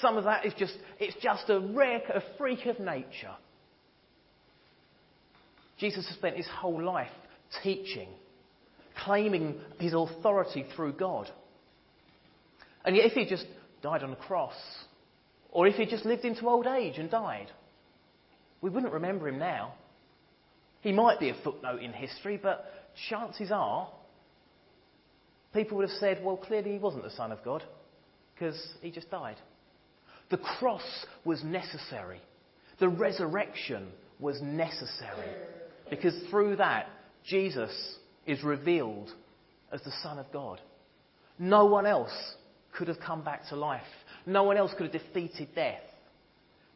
Some 0.00 0.16
of 0.16 0.24
that 0.24 0.44
is 0.44 0.52
just, 0.58 0.76
it's 0.98 1.14
just 1.22 1.48
a 1.50 1.60
rare, 1.60 2.00
a 2.12 2.20
freak 2.36 2.66
of 2.66 2.80
nature. 2.80 3.36
Jesus 5.78 6.04
has 6.08 6.16
spent 6.16 6.36
his 6.36 6.48
whole 6.48 6.82
life 6.82 7.12
teaching, 7.62 8.08
claiming 9.04 9.60
his 9.78 9.94
authority 9.94 10.66
through 10.74 10.94
God. 10.94 11.30
And 12.84 12.96
yet, 12.96 13.06
if 13.06 13.12
he 13.12 13.24
just 13.24 13.46
died 13.82 14.02
on 14.02 14.12
a 14.12 14.16
cross, 14.16 14.56
or 15.52 15.68
if 15.68 15.76
he 15.76 15.86
just 15.86 16.04
lived 16.04 16.24
into 16.24 16.48
old 16.48 16.66
age 16.66 16.98
and 16.98 17.08
died, 17.08 17.52
we 18.64 18.70
wouldn't 18.70 18.94
remember 18.94 19.28
him 19.28 19.38
now. 19.38 19.74
He 20.80 20.90
might 20.90 21.20
be 21.20 21.28
a 21.28 21.36
footnote 21.44 21.82
in 21.82 21.92
history, 21.92 22.40
but 22.42 22.64
chances 23.10 23.50
are 23.52 23.90
people 25.52 25.76
would 25.76 25.90
have 25.90 25.98
said, 25.98 26.24
well, 26.24 26.38
clearly 26.38 26.72
he 26.72 26.78
wasn't 26.78 27.04
the 27.04 27.10
Son 27.10 27.30
of 27.30 27.44
God 27.44 27.62
because 28.32 28.58
he 28.80 28.90
just 28.90 29.10
died. 29.10 29.36
The 30.30 30.38
cross 30.38 30.80
was 31.26 31.44
necessary, 31.44 32.22
the 32.80 32.88
resurrection 32.88 33.88
was 34.18 34.40
necessary. 34.40 35.28
Because 35.90 36.14
through 36.30 36.56
that, 36.56 36.86
Jesus 37.22 37.70
is 38.26 38.42
revealed 38.42 39.10
as 39.72 39.82
the 39.82 39.92
Son 40.02 40.18
of 40.18 40.32
God. 40.32 40.58
No 41.38 41.66
one 41.66 41.84
else 41.84 42.14
could 42.74 42.88
have 42.88 42.98
come 42.98 43.22
back 43.22 43.46
to 43.50 43.56
life. 43.56 43.82
No 44.24 44.44
one 44.44 44.56
else 44.56 44.72
could 44.78 44.90
have 44.90 45.02
defeated 45.02 45.54
death. 45.54 45.82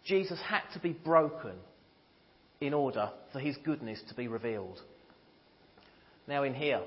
Jesus 0.05 0.39
had 0.47 0.65
to 0.75 0.81
be 0.81 0.93
broken 0.93 1.55
in 2.61 2.75
order 2.75 3.11
for 3.33 3.39
his 3.39 3.57
goodness 3.65 4.01
to 4.09 4.15
be 4.15 4.29
revealed. 4.29 4.81
Now, 6.27 6.43
in 6.43 6.55
here, 6.55 6.83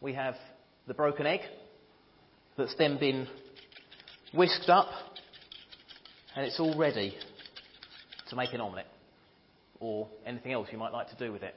we 0.00 0.14
have 0.14 0.34
the 0.86 0.94
broken 0.94 1.26
egg 1.26 1.40
that's 2.56 2.74
then 2.76 2.98
been 2.98 3.26
whisked 4.34 4.68
up 4.68 4.88
and 6.34 6.44
it's 6.44 6.60
all 6.60 6.76
ready 6.76 7.14
to 8.28 8.36
make 8.36 8.52
an 8.52 8.60
omelette 8.60 8.90
or 9.80 10.08
anything 10.26 10.52
else 10.52 10.68
you 10.70 10.78
might 10.78 10.92
like 10.92 11.08
to 11.08 11.16
do 11.16 11.32
with 11.32 11.42
it. 11.42 11.54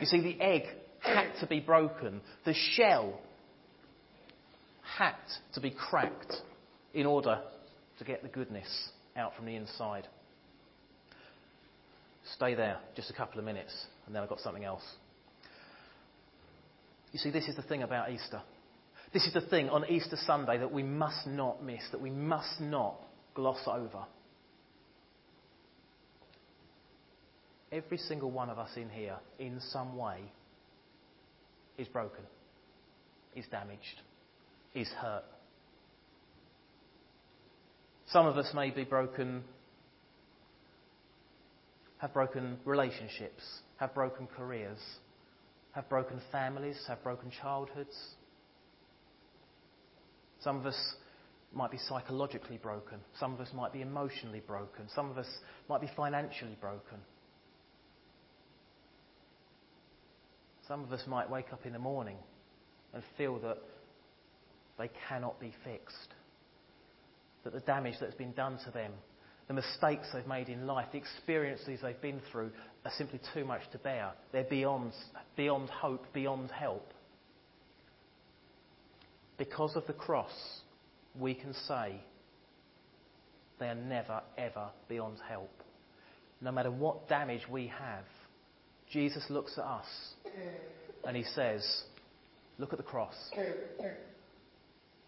You 0.00 0.06
see, 0.06 0.20
the 0.20 0.40
egg 0.40 0.62
had 1.00 1.32
to 1.40 1.46
be 1.46 1.60
broken, 1.60 2.20
the 2.44 2.54
shell 2.54 3.18
had 4.96 5.16
to 5.54 5.60
be 5.60 5.70
cracked 5.70 6.34
in 6.94 7.06
order 7.06 7.40
to 7.98 8.04
get 8.04 8.22
the 8.22 8.28
goodness 8.28 8.68
out 9.16 9.34
from 9.36 9.46
the 9.46 9.56
inside. 9.56 10.06
Stay 12.34 12.54
there 12.54 12.78
just 12.96 13.10
a 13.10 13.12
couple 13.12 13.38
of 13.38 13.44
minutes, 13.44 13.72
and 14.06 14.14
then 14.14 14.22
I've 14.22 14.28
got 14.28 14.40
something 14.40 14.64
else. 14.64 14.84
You 17.12 17.18
see, 17.18 17.30
this 17.30 17.48
is 17.48 17.56
the 17.56 17.62
thing 17.62 17.82
about 17.82 18.10
Easter. 18.10 18.40
This 19.12 19.26
is 19.26 19.34
the 19.34 19.42
thing 19.42 19.68
on 19.68 19.84
Easter 19.90 20.16
Sunday 20.26 20.58
that 20.58 20.72
we 20.72 20.82
must 20.82 21.26
not 21.26 21.62
miss, 21.62 21.82
that 21.90 22.00
we 22.00 22.10
must 22.10 22.60
not 22.60 22.96
gloss 23.34 23.60
over. 23.66 24.04
Every 27.70 27.98
single 27.98 28.30
one 28.30 28.50
of 28.50 28.58
us 28.58 28.70
in 28.76 28.88
here, 28.88 29.16
in 29.38 29.60
some 29.70 29.96
way, 29.96 30.20
is 31.76 31.88
broken, 31.88 32.24
is 33.34 33.46
damaged, 33.50 34.00
is 34.74 34.88
hurt. 34.88 35.24
Some 38.12 38.26
of 38.26 38.36
us 38.36 38.50
may 38.54 38.68
be 38.68 38.84
broken, 38.84 39.42
have 41.96 42.12
broken 42.12 42.58
relationships, 42.66 43.42
have 43.78 43.94
broken 43.94 44.28
careers, 44.36 44.78
have 45.70 45.88
broken 45.88 46.20
families, 46.30 46.76
have 46.88 47.02
broken 47.02 47.30
childhoods. 47.40 47.96
Some 50.42 50.58
of 50.58 50.66
us 50.66 50.76
might 51.54 51.70
be 51.70 51.78
psychologically 51.78 52.58
broken. 52.58 52.98
Some 53.18 53.32
of 53.32 53.40
us 53.40 53.48
might 53.54 53.72
be 53.72 53.80
emotionally 53.80 54.42
broken. 54.46 54.88
Some 54.94 55.10
of 55.10 55.16
us 55.16 55.28
might 55.70 55.80
be 55.80 55.88
financially 55.96 56.58
broken. 56.60 56.98
Some 60.68 60.84
of 60.84 60.92
us 60.92 61.02
might 61.06 61.30
wake 61.30 61.50
up 61.50 61.64
in 61.64 61.72
the 61.72 61.78
morning 61.78 62.18
and 62.92 63.02
feel 63.16 63.38
that 63.40 63.56
they 64.78 64.90
cannot 65.08 65.40
be 65.40 65.54
fixed. 65.64 66.12
That 67.44 67.52
the 67.52 67.60
damage 67.60 67.96
that's 68.00 68.14
been 68.14 68.32
done 68.32 68.58
to 68.64 68.70
them, 68.70 68.92
the 69.48 69.54
mistakes 69.54 70.08
they've 70.12 70.26
made 70.26 70.48
in 70.48 70.66
life, 70.66 70.86
the 70.92 70.98
experiences 70.98 71.80
they've 71.82 72.00
been 72.00 72.20
through 72.30 72.52
are 72.84 72.92
simply 72.96 73.20
too 73.34 73.44
much 73.44 73.62
to 73.72 73.78
bear. 73.78 74.12
They're 74.30 74.44
beyond, 74.44 74.92
beyond 75.36 75.68
hope, 75.70 76.04
beyond 76.12 76.50
help. 76.50 76.92
Because 79.38 79.74
of 79.74 79.86
the 79.86 79.92
cross, 79.92 80.32
we 81.18 81.34
can 81.34 81.52
say 81.66 82.00
they 83.58 83.66
are 83.66 83.74
never, 83.74 84.22
ever 84.38 84.68
beyond 84.88 85.18
help. 85.28 85.50
No 86.40 86.52
matter 86.52 86.70
what 86.70 87.08
damage 87.08 87.42
we 87.50 87.66
have, 87.68 88.04
Jesus 88.90 89.24
looks 89.30 89.58
at 89.58 89.64
us 89.64 89.86
and 91.06 91.16
he 91.16 91.24
says, 91.24 91.64
Look 92.58 92.72
at 92.72 92.78
the 92.78 92.84
cross. 92.84 93.14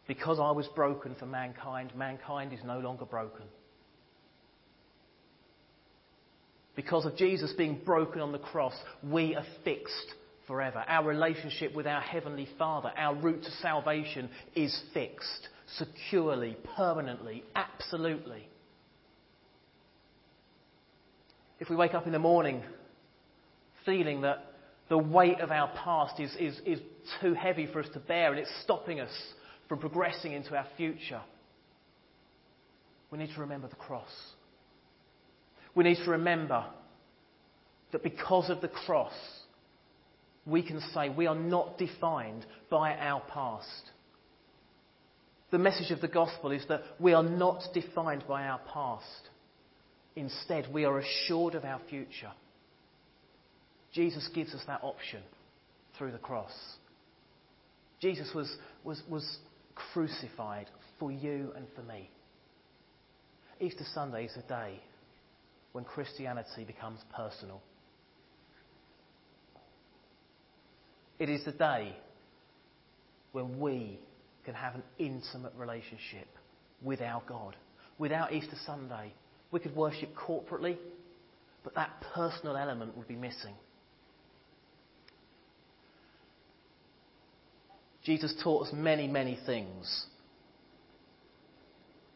Because 0.07 0.39
I 0.39 0.51
was 0.51 0.67
broken 0.69 1.15
for 1.19 1.27
mankind, 1.27 1.93
mankind 1.97 2.53
is 2.53 2.61
no 2.65 2.79
longer 2.79 3.05
broken. 3.07 3.45
Because 6.77 7.07
of 7.07 7.17
Jesus 7.17 7.53
being 7.57 7.81
broken 7.85 8.21
on 8.21 8.33
the 8.33 8.39
cross, 8.39 8.75
we 9.03 9.35
are 9.35 9.45
fixed 9.65 10.15
forever. 10.47 10.85
Our 10.87 11.07
relationship 11.07 11.75
with 11.75 11.87
our 11.87 12.01
Heavenly 12.01 12.49
Father, 12.59 12.93
our 12.97 13.15
route 13.15 13.43
to 13.45 13.51
salvation 13.63 14.29
is 14.55 14.79
fixed, 14.93 15.49
securely, 15.77 16.57
permanently, 16.77 17.45
absolutely. 17.55 18.49
If 21.61 21.71
we 21.71 21.77
wake 21.77 21.95
up 21.95 22.07
in 22.07 22.13
the 22.13 22.19
morning 22.19 22.63
feeling 23.87 24.23
that 24.23 24.45
the 24.89 24.99
weight 24.99 25.41
of 25.41 25.51
our 25.51 25.69
past 25.83 26.21
is, 26.21 26.35
is, 26.39 26.61
is 26.67 26.81
too 27.21 27.35
heavy 27.35 27.67
for 27.67 27.81
us 27.81 27.89
to 27.95 28.01
bear 28.01 28.33
and 28.33 28.41
it's 28.41 28.51
stopping 28.63 29.01
us 29.01 29.11
from 29.69 29.79
progressing 29.79 30.33
into 30.33 30.57
our 30.57 30.67
future, 30.77 31.21
we 33.11 33.19
need 33.19 33.35
to 33.35 33.41
remember 33.41 33.69
the 33.69 33.77
cross. 33.77 34.11
We 35.75 35.85
need 35.85 35.99
to 36.05 36.11
remember 36.11 36.65
that 37.93 38.03
because 38.03 38.51
of 38.51 38.61
the 38.61 38.69
cross, 38.69 39.13
we 40.47 40.63
can 40.63 40.81
say 40.93 41.09
we 41.09 41.27
are 41.27 41.35
not 41.35 41.79
defined 41.79 42.45
by 42.71 42.95
our 42.95 43.23
past. 43.33 43.91
The 45.51 45.59
message 45.59 45.91
of 45.91 46.01
the 46.01 46.09
gospel 46.09 46.51
is 46.51 46.65
that 46.69 46.83
we 46.99 47.13
are 47.13 47.23
not 47.23 47.63
defined 47.73 48.25
by 48.29 48.45
our 48.45 48.61
past. 48.73 49.29
Instead, 50.17 50.73
we 50.73 50.85
are 50.85 50.99
assured 50.99 51.55
of 51.55 51.65
our 51.65 51.81
future. 51.89 52.33
Jesus 53.93 54.29
gives 54.35 54.55
us 54.55 54.63
that 54.67 54.81
option 54.83 55.23
through 55.97 56.11
the 56.13 56.19
cross. 56.19 56.53
Jesus 58.01 58.29
was, 58.35 58.53
was, 58.83 59.01
was 59.09 59.39
crucified 59.75 60.67
for 60.99 61.11
you 61.11 61.53
and 61.57 61.67
for 61.75 61.83
me. 61.83 62.11
Easter 63.61 63.85
Sunday 63.95 64.25
is 64.27 64.37
a 64.37 64.49
day 64.49 64.81
when 65.73 65.85
Christianity 65.85 66.65
becomes 66.65 67.01
personal. 67.15 67.61
It 71.19 71.29
is 71.29 71.45
the 71.45 71.53
day 71.53 71.97
when 73.33 73.59
we 73.59 73.99
can 74.45 74.55
have 74.55 74.75
an 74.75 74.83
intimate 74.99 75.53
relationship 75.57 76.29
with 76.83 77.01
our 77.01 77.23
God. 77.27 77.57
Without 77.99 78.33
Easter 78.33 78.57
Sunday, 78.67 79.13
we 79.51 79.61
could 79.61 79.75
worship 79.75 80.15
corporately, 80.15 80.77
but 81.63 81.75
that 81.75 81.91
personal 82.15 82.57
element 82.57 82.97
would 82.97 83.09
be 83.09 83.17
missing. 83.17 83.55
Jesus 88.05 88.35
taught 88.43 88.67
us 88.67 88.73
many, 88.73 89.09
many 89.09 89.39
things 89.47 90.07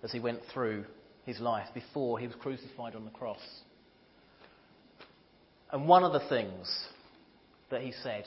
as 0.03 0.13
he 0.13 0.21
went 0.21 0.41
through 0.53 0.85
his 1.25 1.41
life 1.41 1.69
before 1.75 2.19
he 2.19 2.27
was 2.27 2.37
crucified 2.37 2.95
on 2.95 3.05
the 3.05 3.11
cross. 3.11 3.41
And 5.73 5.89
one 5.89 6.05
of 6.05 6.13
the 6.13 6.29
things 6.29 6.69
that 7.71 7.83
he 7.83 7.93
said, 8.03 8.25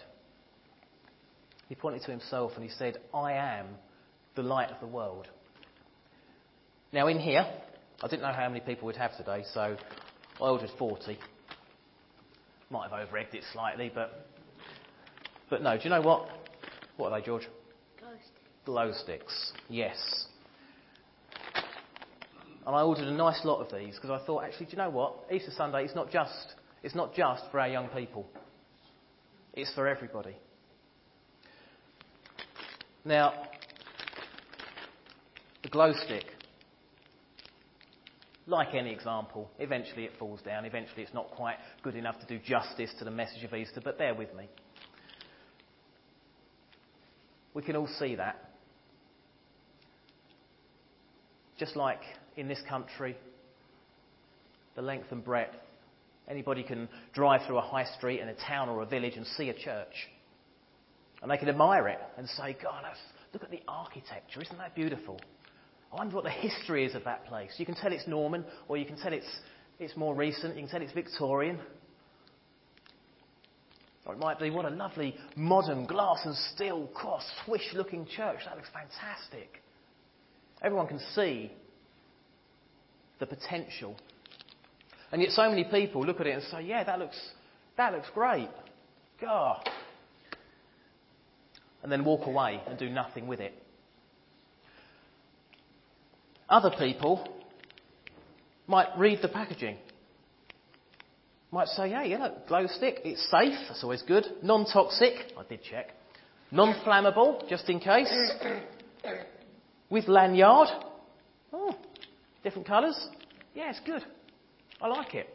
he 1.70 1.76
pointed 1.76 2.02
to 2.04 2.12
himself 2.12 2.52
and 2.56 2.64
he 2.64 2.70
said, 2.70 2.98
I 3.14 3.34
am 3.34 3.68
the 4.36 4.44
light 4.44 4.70
of 4.72 4.80
the 4.80 4.88
world. 4.88 5.28
Now, 6.92 7.08
in 7.08 7.20
here, 7.20 7.46
I 8.02 8.08
didn't 8.08 8.24
know 8.24 8.34
how 8.34 8.48
many 8.50 8.60
people 8.60 8.88
we'd 8.88 8.98
have 8.98 9.16
today, 9.16 9.44
so 9.54 9.78
I 10.42 10.50
ordered 10.50 10.72
40. 10.78 11.18
Might 12.70 12.90
have 12.90 13.08
over 13.08 13.18
egged 13.18 13.36
it 13.36 13.44
slightly, 13.54 13.92
but, 13.94 14.28
but 15.50 15.62
no, 15.62 15.78
do 15.78 15.84
you 15.84 15.90
know 15.90 16.02
what? 16.02 16.28
What 17.02 17.14
are 17.14 17.20
they, 17.20 17.26
George? 17.26 17.48
Glow 18.00 18.12
sticks. 18.12 18.64
Glow 18.64 18.92
sticks, 18.94 19.52
yes. 19.70 20.26
And 22.68 22.76
I 22.76 22.84
ordered 22.84 23.08
a 23.08 23.12
nice 23.12 23.44
lot 23.44 23.60
of 23.60 23.76
these 23.76 23.96
because 23.96 24.12
I 24.12 24.24
thought, 24.24 24.44
actually, 24.44 24.68
do 24.68 24.74
you 24.74 24.78
know 24.78 24.92
what? 24.92 25.16
Easter 25.34 25.50
Sunday 25.58 25.86
is 25.86 25.96
not 25.96 26.12
just 26.12 26.54
it's 26.84 26.94
not 26.94 27.16
just 27.16 27.42
for 27.50 27.60
our 27.60 27.70
young 27.70 27.88
people. 27.88 28.28
It's 29.56 29.74
for 29.74 29.88
everybody. 29.88 30.36
Now, 33.04 33.34
the 35.64 35.70
glow 35.70 35.94
stick, 36.06 36.26
like 38.46 38.76
any 38.76 38.92
example, 38.92 39.50
eventually 39.58 40.04
it 40.04 40.12
falls 40.20 40.42
down. 40.44 40.66
Eventually 40.66 41.02
it's 41.02 41.16
not 41.16 41.32
quite 41.32 41.56
good 41.82 41.96
enough 41.96 42.20
to 42.20 42.28
do 42.28 42.38
justice 42.46 42.92
to 43.00 43.06
the 43.06 43.12
message 43.12 43.44
of 43.44 43.56
Easter, 43.56 43.82
but 43.84 43.98
bear 43.98 44.14
with 44.14 44.32
me. 44.36 44.48
We 47.54 47.62
can 47.62 47.76
all 47.76 47.90
see 48.00 48.16
that. 48.16 48.52
Just 51.58 51.76
like 51.76 52.02
in 52.38 52.48
this 52.48 52.62
country, 52.68 53.18
the 54.76 54.82
length 54.82 55.12
and 55.12 55.24
breadth 55.24 55.56
Anybody 56.32 56.64
can 56.64 56.88
drive 57.14 57.42
through 57.46 57.58
a 57.58 57.62
high 57.62 57.86
street 57.98 58.22
in 58.22 58.30
a 58.30 58.34
town 58.34 58.70
or 58.70 58.82
a 58.82 58.86
village 58.86 59.16
and 59.18 59.26
see 59.26 59.50
a 59.50 59.54
church. 59.54 60.10
And 61.22 61.30
they 61.30 61.38
can 61.38 61.50
admire 61.50 61.90
it 61.90 62.00
and 62.18 62.28
say, 62.30 62.56
God, 62.62 62.86
look 63.34 63.44
at 63.44 63.52
the 63.52 63.62
architecture. 63.68 64.42
Isn't 64.42 64.58
that 64.58 64.74
beautiful? 64.74 65.20
I 65.92 65.98
wonder 65.98 66.16
what 66.16 66.24
the 66.24 66.30
history 66.30 66.86
is 66.86 66.96
of 66.96 67.04
that 67.04 67.26
place. 67.26 67.52
You 67.58 67.66
can 67.66 67.76
tell 67.76 67.92
it's 67.92 68.08
Norman, 68.08 68.46
or 68.70 68.78
you 68.78 68.86
can 68.86 68.96
tell 68.96 69.12
it's, 69.12 69.28
it's 69.78 69.98
more 69.98 70.16
recent, 70.16 70.56
you 70.56 70.62
can 70.62 70.70
tell 70.70 70.82
it's 70.82 70.94
Victorian. 70.94 71.60
Or 74.12 74.16
it 74.16 74.20
might 74.20 74.40
be, 74.40 74.50
what 74.50 74.66
a 74.66 74.70
lovely 74.70 75.16
modern 75.38 75.86
glass 75.86 76.20
and 76.26 76.36
steel 76.54 76.88
cross, 76.94 77.24
swish 77.46 77.74
looking 77.74 78.06
church. 78.06 78.40
That 78.46 78.58
looks 78.58 78.70
fantastic. 78.74 79.62
Everyone 80.62 80.88
can 80.88 81.00
see 81.16 81.52
the 83.20 83.26
potential 83.26 83.96
and 85.12 85.22
yet 85.22 85.32
so 85.32 85.50
many 85.50 85.66
people 85.66 86.06
look 86.06 86.22
at 86.22 86.28
it 86.28 86.36
and 86.36 86.44
say, 86.44 86.62
yeah, 86.64 86.84
that 86.84 87.00
looks, 87.00 87.20
that 87.78 87.94
looks 87.94 88.08
great. 88.14 88.50
God. 89.20 89.70
And 91.84 91.92
then 91.92 92.06
walk 92.06 92.28
away 92.28 92.62
and 92.68 92.80
do 92.80 92.90
nothing 92.90 93.28
with 93.28 93.40
it. 93.40 93.54
Other 96.48 96.72
people 96.78 97.28
might 98.68 98.88
read 98.98 99.20
the 99.22 99.28
packaging. 99.28 99.78
Might 101.52 101.68
say, 101.68 101.90
yeah, 101.90 102.04
yeah, 102.04 102.18
look, 102.18 102.48
glow 102.48 102.66
stick, 102.68 103.02
it's 103.04 103.30
safe, 103.30 103.58
that's 103.68 103.84
always 103.84 104.02
good. 104.04 104.26
Non 104.42 104.66
toxic, 104.66 105.34
I 105.38 105.44
did 105.50 105.62
check. 105.64 105.90
Non 106.50 106.74
flammable, 106.86 107.48
just 107.50 107.70
in 107.70 107.80
case. 107.80 108.12
With 109.90 110.08
lanyard. 110.08 110.70
Oh, 111.52 111.76
different 112.44 112.68
colours. 112.68 112.98
Yeah, 113.54 113.70
it's 113.70 113.82
good. 113.86 114.04
I 114.82 114.88
like 114.88 115.14
it. 115.14 115.28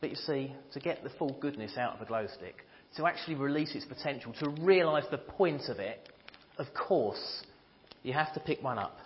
But 0.00 0.10
you 0.10 0.16
see, 0.16 0.54
to 0.72 0.80
get 0.80 1.02
the 1.02 1.10
full 1.10 1.36
goodness 1.40 1.76
out 1.78 1.96
of 1.96 2.02
a 2.02 2.04
glow 2.04 2.26
stick, 2.36 2.66
to 2.96 3.06
actually 3.06 3.36
release 3.36 3.74
its 3.74 3.86
potential, 3.86 4.34
to 4.40 4.50
realise 4.62 5.04
the 5.10 5.18
point 5.18 5.62
of 5.68 5.78
it, 5.78 6.08
of 6.58 6.66
course, 6.74 7.42
you 8.02 8.12
have 8.12 8.32
to 8.34 8.40
pick 8.40 8.62
one 8.62 8.78
up. 8.78 8.98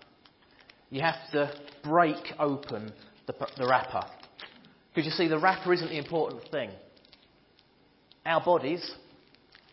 You 0.91 1.01
have 1.01 1.31
to 1.33 1.55
break 1.85 2.35
open 2.39 2.93
the, 3.27 3.35
the 3.57 3.67
wrapper. 3.67 4.03
Because 4.95 5.07
you 5.07 5.13
see, 5.13 5.29
the 5.29 5.39
wrapper 5.39 5.73
isn't 5.73 5.89
the 5.89 5.99
important 5.99 6.43
thing. 6.51 6.71
Our 8.27 8.45
bodies 8.45 8.95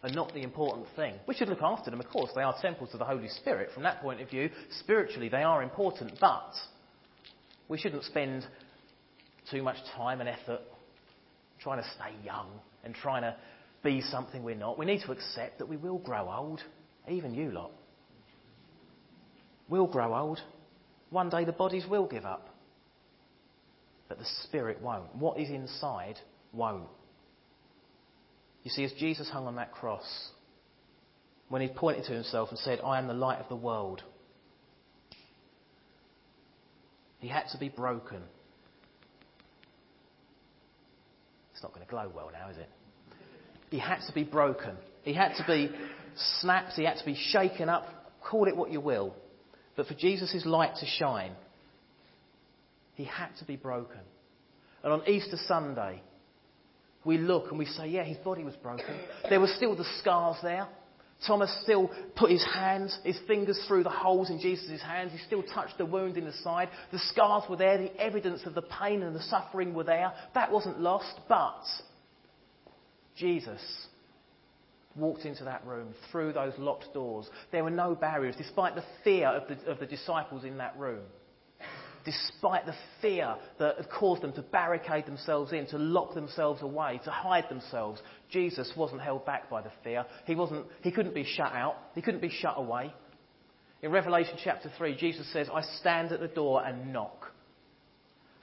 are 0.01 0.09
not 0.09 0.33
the 0.33 0.41
important 0.43 0.87
thing. 0.95 1.15
We 1.27 1.35
should 1.35 1.49
look 1.49 1.61
after 1.61 1.91
them, 1.91 1.99
of 1.99 2.07
course. 2.07 2.31
They 2.33 2.41
are 2.41 2.55
temples 2.61 2.89
of 2.93 2.99
the 2.99 3.05
Holy 3.05 3.27
Spirit. 3.27 3.69
From 3.73 3.83
that 3.83 4.01
point 4.01 4.21
of 4.21 4.29
view, 4.29 4.49
spiritually, 4.79 5.27
they 5.27 5.43
are 5.43 5.61
important. 5.61 6.13
But 6.21 6.53
we 7.67 7.77
shouldn't 7.77 8.05
spend 8.05 8.45
too 9.51 9.61
much 9.61 9.77
time 9.95 10.21
and 10.21 10.29
effort 10.29 10.61
trying 11.59 11.81
to 11.81 11.89
stay 11.95 12.13
young 12.23 12.47
and 12.85 12.95
trying 12.95 13.23
to 13.23 13.35
be 13.83 14.01
something 14.01 14.43
we're 14.43 14.55
not. 14.55 14.79
We 14.79 14.85
need 14.85 15.01
to 15.05 15.11
accept 15.11 15.59
that 15.59 15.67
we 15.67 15.77
will 15.77 15.97
grow 15.97 16.31
old, 16.31 16.61
even 17.09 17.33
you 17.33 17.51
lot. 17.51 17.71
We'll 19.67 19.87
grow 19.87 20.15
old. 20.15 20.39
One 21.09 21.29
day 21.29 21.43
the 21.43 21.51
bodies 21.51 21.85
will 21.89 22.07
give 22.07 22.25
up. 22.25 22.49
But 24.09 24.17
the 24.17 24.25
spirit 24.43 24.81
won't. 24.81 25.15
What 25.15 25.39
is 25.39 25.49
inside 25.49 26.15
won't. 26.51 26.89
You 28.63 28.71
see, 28.71 28.83
as 28.83 28.91
Jesus 28.93 29.29
hung 29.29 29.47
on 29.47 29.55
that 29.55 29.71
cross, 29.71 30.31
when 31.47 31.61
he 31.61 31.69
pointed 31.69 32.05
to 32.05 32.13
himself 32.13 32.49
and 32.49 32.59
said, 32.59 32.81
I 32.83 32.99
am 32.99 33.07
the 33.07 33.13
light 33.13 33.39
of 33.39 33.47
the 33.47 33.55
world, 33.55 34.03
He 37.19 37.27
had 37.27 37.47
to 37.51 37.57
be 37.57 37.69
broken. 37.69 38.21
It's 41.53 41.61
not 41.61 41.73
going 41.73 41.85
to 41.85 41.89
glow 41.89 42.09
well 42.13 42.31
now, 42.31 42.49
is 42.49 42.57
it? 42.57 42.69
He 43.69 43.77
had 43.77 43.99
to 44.07 44.13
be 44.13 44.23
broken. 44.23 44.75
He 45.03 45.13
had 45.13 45.35
to 45.35 45.43
be 45.45 45.69
snapped. 46.39 46.73
He 46.73 46.85
had 46.85 46.97
to 46.97 47.05
be 47.05 47.15
shaken 47.15 47.67
up. 47.67 47.85
Call 48.23 48.47
it 48.47 48.55
what 48.55 48.71
you 48.71 48.79
will. 48.79 49.13
But 49.75 49.87
for 49.87 49.93
Jesus' 49.93 50.45
light 50.45 50.75
to 50.79 50.85
shine, 50.85 51.33
he 52.99 53.05
had 53.05 53.29
to 53.39 53.45
be 53.45 53.55
broken. 53.55 54.01
And 54.83 54.91
on 54.91 55.07
Easter 55.07 55.37
Sunday, 55.47 56.03
we 57.05 57.17
look 57.17 57.49
and 57.49 57.57
we 57.57 57.65
say, 57.65 57.87
yeah, 57.87 58.03
his 58.03 58.17
body 58.17 58.43
was 58.43 58.55
broken. 58.57 58.99
There 59.29 59.39
were 59.39 59.47
still 59.55 59.73
the 59.73 59.87
scars 59.99 60.35
there. 60.43 60.67
Thomas 61.25 61.49
still 61.63 61.89
put 62.17 62.29
his 62.29 62.45
hands, 62.53 62.97
his 63.05 63.17
fingers 63.25 63.57
through 63.69 63.83
the 63.83 63.89
holes 63.89 64.29
in 64.29 64.41
Jesus' 64.41 64.81
hands. 64.81 65.13
He 65.13 65.17
still 65.19 65.43
touched 65.43 65.77
the 65.77 65.85
wound 65.85 66.17
in 66.17 66.25
the 66.25 66.33
side. 66.43 66.67
The 66.91 66.99
scars 66.99 67.43
were 67.49 67.55
there. 67.55 67.77
The 67.77 67.95
evidence 68.01 68.41
of 68.45 68.53
the 68.53 68.63
pain 68.63 69.01
and 69.01 69.15
the 69.15 69.23
suffering 69.23 69.73
were 69.73 69.85
there. 69.85 70.11
That 70.33 70.51
wasn't 70.51 70.81
lost. 70.81 71.21
But 71.29 71.63
Jesus 73.15 73.61
walked 74.97 75.23
into 75.23 75.45
that 75.45 75.65
room 75.65 75.93
through 76.11 76.33
those 76.33 76.53
locked 76.57 76.93
doors. 76.93 77.29
There 77.53 77.63
were 77.63 77.69
no 77.69 77.95
barriers, 77.95 78.35
despite 78.37 78.75
the 78.75 78.83
fear 79.05 79.27
of 79.27 79.47
the, 79.47 79.71
of 79.71 79.79
the 79.79 79.85
disciples 79.85 80.43
in 80.43 80.57
that 80.57 80.77
room. 80.77 81.03
Despite 82.05 82.65
the 82.65 82.75
fear 83.01 83.35
that 83.59 83.77
had 83.77 83.89
caused 83.89 84.21
them 84.21 84.33
to 84.33 84.41
barricade 84.41 85.05
themselves 85.05 85.51
in, 85.51 85.67
to 85.67 85.77
lock 85.77 86.13
themselves 86.13 86.61
away, 86.61 86.99
to 87.03 87.11
hide 87.11 87.49
themselves, 87.49 88.01
Jesus 88.29 88.71
wasn't 88.77 89.01
held 89.01 89.25
back 89.25 89.49
by 89.49 89.61
the 89.61 89.71
fear. 89.83 90.05
He, 90.25 90.35
wasn't, 90.35 90.65
he 90.81 90.91
couldn't 90.91 91.13
be 91.13 91.25
shut 91.25 91.51
out. 91.51 91.75
He 91.95 92.01
couldn't 92.01 92.21
be 92.21 92.29
shut 92.29 92.55
away. 92.57 92.93
In 93.81 93.91
Revelation 93.91 94.37
chapter 94.43 94.71
3, 94.77 94.95
Jesus 94.97 95.31
says, 95.31 95.47
I 95.53 95.61
stand 95.79 96.11
at 96.11 96.19
the 96.19 96.27
door 96.27 96.65
and 96.65 96.91
knock. 96.93 97.31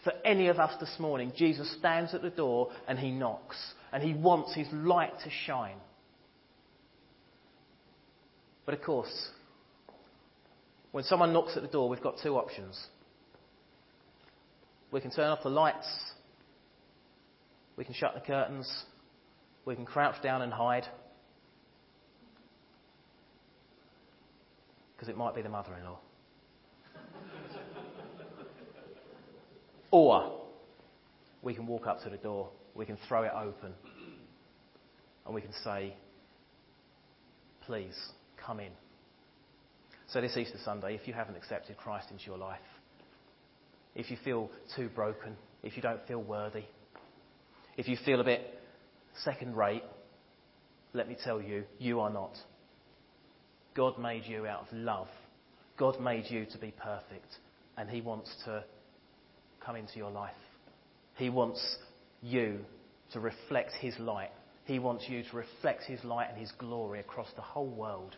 For 0.05 0.12
any 0.25 0.49
of 0.49 0.59
us 0.59 0.79
this 0.79 0.95
morning, 0.99 1.33
Jesus 1.37 1.71
stands 1.79 2.14
at 2.14 2.23
the 2.23 2.31
door 2.31 2.71
and 2.87 2.99
he 2.99 3.11
knocks. 3.11 3.57
And 3.92 4.03
he 4.03 4.14
wants 4.14 4.55
his 4.55 4.69
light 4.73 5.12
to 5.25 5.31
shine. 5.47 5.77
But 8.64 8.75
of 8.75 8.83
course, 8.83 9.31
when 10.92 11.05
someone 11.05 11.33
knocks 11.33 11.57
at 11.57 11.62
the 11.62 11.69
door, 11.69 11.88
we've 11.88 12.03
got 12.03 12.16
two 12.23 12.37
options. 12.37 12.81
We 14.90 15.01
can 15.01 15.11
turn 15.11 15.29
off 15.29 15.42
the 15.42 15.51
lights, 15.51 15.87
we 17.77 17.85
can 17.85 17.94
shut 17.94 18.14
the 18.14 18.20
curtains, 18.20 18.70
we 19.64 19.75
can 19.75 19.85
crouch 19.85 20.22
down 20.22 20.42
and 20.42 20.53
hide. 20.53 20.87
Because 24.94 25.09
it 25.09 25.16
might 25.16 25.35
be 25.35 25.42
the 25.42 25.49
mother 25.49 25.77
in 25.77 25.85
law. 25.85 25.99
or 29.90 30.40
we 31.42 31.55
can 31.55 31.66
walk 31.66 31.87
up 31.87 32.03
to 32.05 32.11
the 32.11 32.16
door, 32.16 32.49
we 32.75 32.87
can 32.87 32.96
throw 33.09 33.25
it 33.25 33.33
open, 33.37 33.75
and 35.27 35.35
we 35.35 35.42
can 35.42 35.53
say, 35.62 35.94
Please, 37.66 37.96
come 38.44 38.61
in. 38.61 38.70
So, 40.09 40.20
this 40.20 40.37
Easter 40.37 40.59
Sunday, 40.64 40.94
if 40.94 41.09
you 41.09 41.14
haven't 41.14 41.37
accepted 41.37 41.77
Christ 41.77 42.12
into 42.12 42.25
your 42.27 42.38
life, 42.38 42.61
if 43.96 44.11
you 44.11 44.16
feel 44.22 44.50
too 44.76 44.88
broken, 44.90 45.37
if 45.62 45.74
you 45.74 45.82
don't 45.82 46.06
feel 46.06 46.22
worthy, 46.22 46.64
if 47.76 47.88
you 47.88 47.96
feel 48.04 48.20
a 48.20 48.24
bit 48.24 48.61
second 49.24 49.56
rate, 49.56 49.82
let 50.92 51.09
me 51.09 51.16
tell 51.24 51.40
you, 51.40 51.64
you 51.78 52.00
are 52.00 52.11
not. 52.11 52.37
God 53.74 53.98
made 53.98 54.24
you 54.24 54.46
out 54.46 54.66
of 54.68 54.72
love. 54.72 55.09
God 55.78 56.00
made 56.00 56.24
you 56.28 56.46
to 56.52 56.59
be 56.59 56.72
perfect. 56.72 57.26
And 57.76 57.90
He 57.90 58.00
wants 58.00 58.35
to 58.44 58.64
come 59.64 59.76
into 59.76 59.96
your 59.96 60.11
life. 60.11 60.32
He 61.16 61.28
wants 61.28 61.61
you 62.22 62.61
to 63.12 63.20
reflect 63.20 63.72
His 63.80 63.98
light. 63.98 64.30
He 64.64 64.78
wants 64.78 65.04
you 65.09 65.22
to 65.22 65.37
reflect 65.37 65.85
His 65.85 66.02
light 66.04 66.28
and 66.30 66.38
His 66.38 66.52
glory 66.59 67.00
across 67.00 67.28
the 67.37 67.42
whole 67.42 67.68
world. 67.68 68.16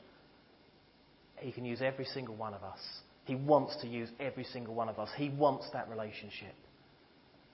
He 1.37 1.53
can 1.53 1.65
use 1.65 1.83
every 1.83 2.05
single 2.05 2.37
one 2.37 2.55
of 2.55 2.63
us. 2.63 2.81
He 3.29 3.35
wants 3.35 3.77
to 3.83 3.87
use 3.87 4.09
every 4.19 4.45
single 4.45 4.75
one 4.75 4.89
of 4.89 4.99
us. 4.99 5.11
He 5.15 5.29
wants 5.29 5.67
that 5.75 5.91
relationship. 5.91 6.55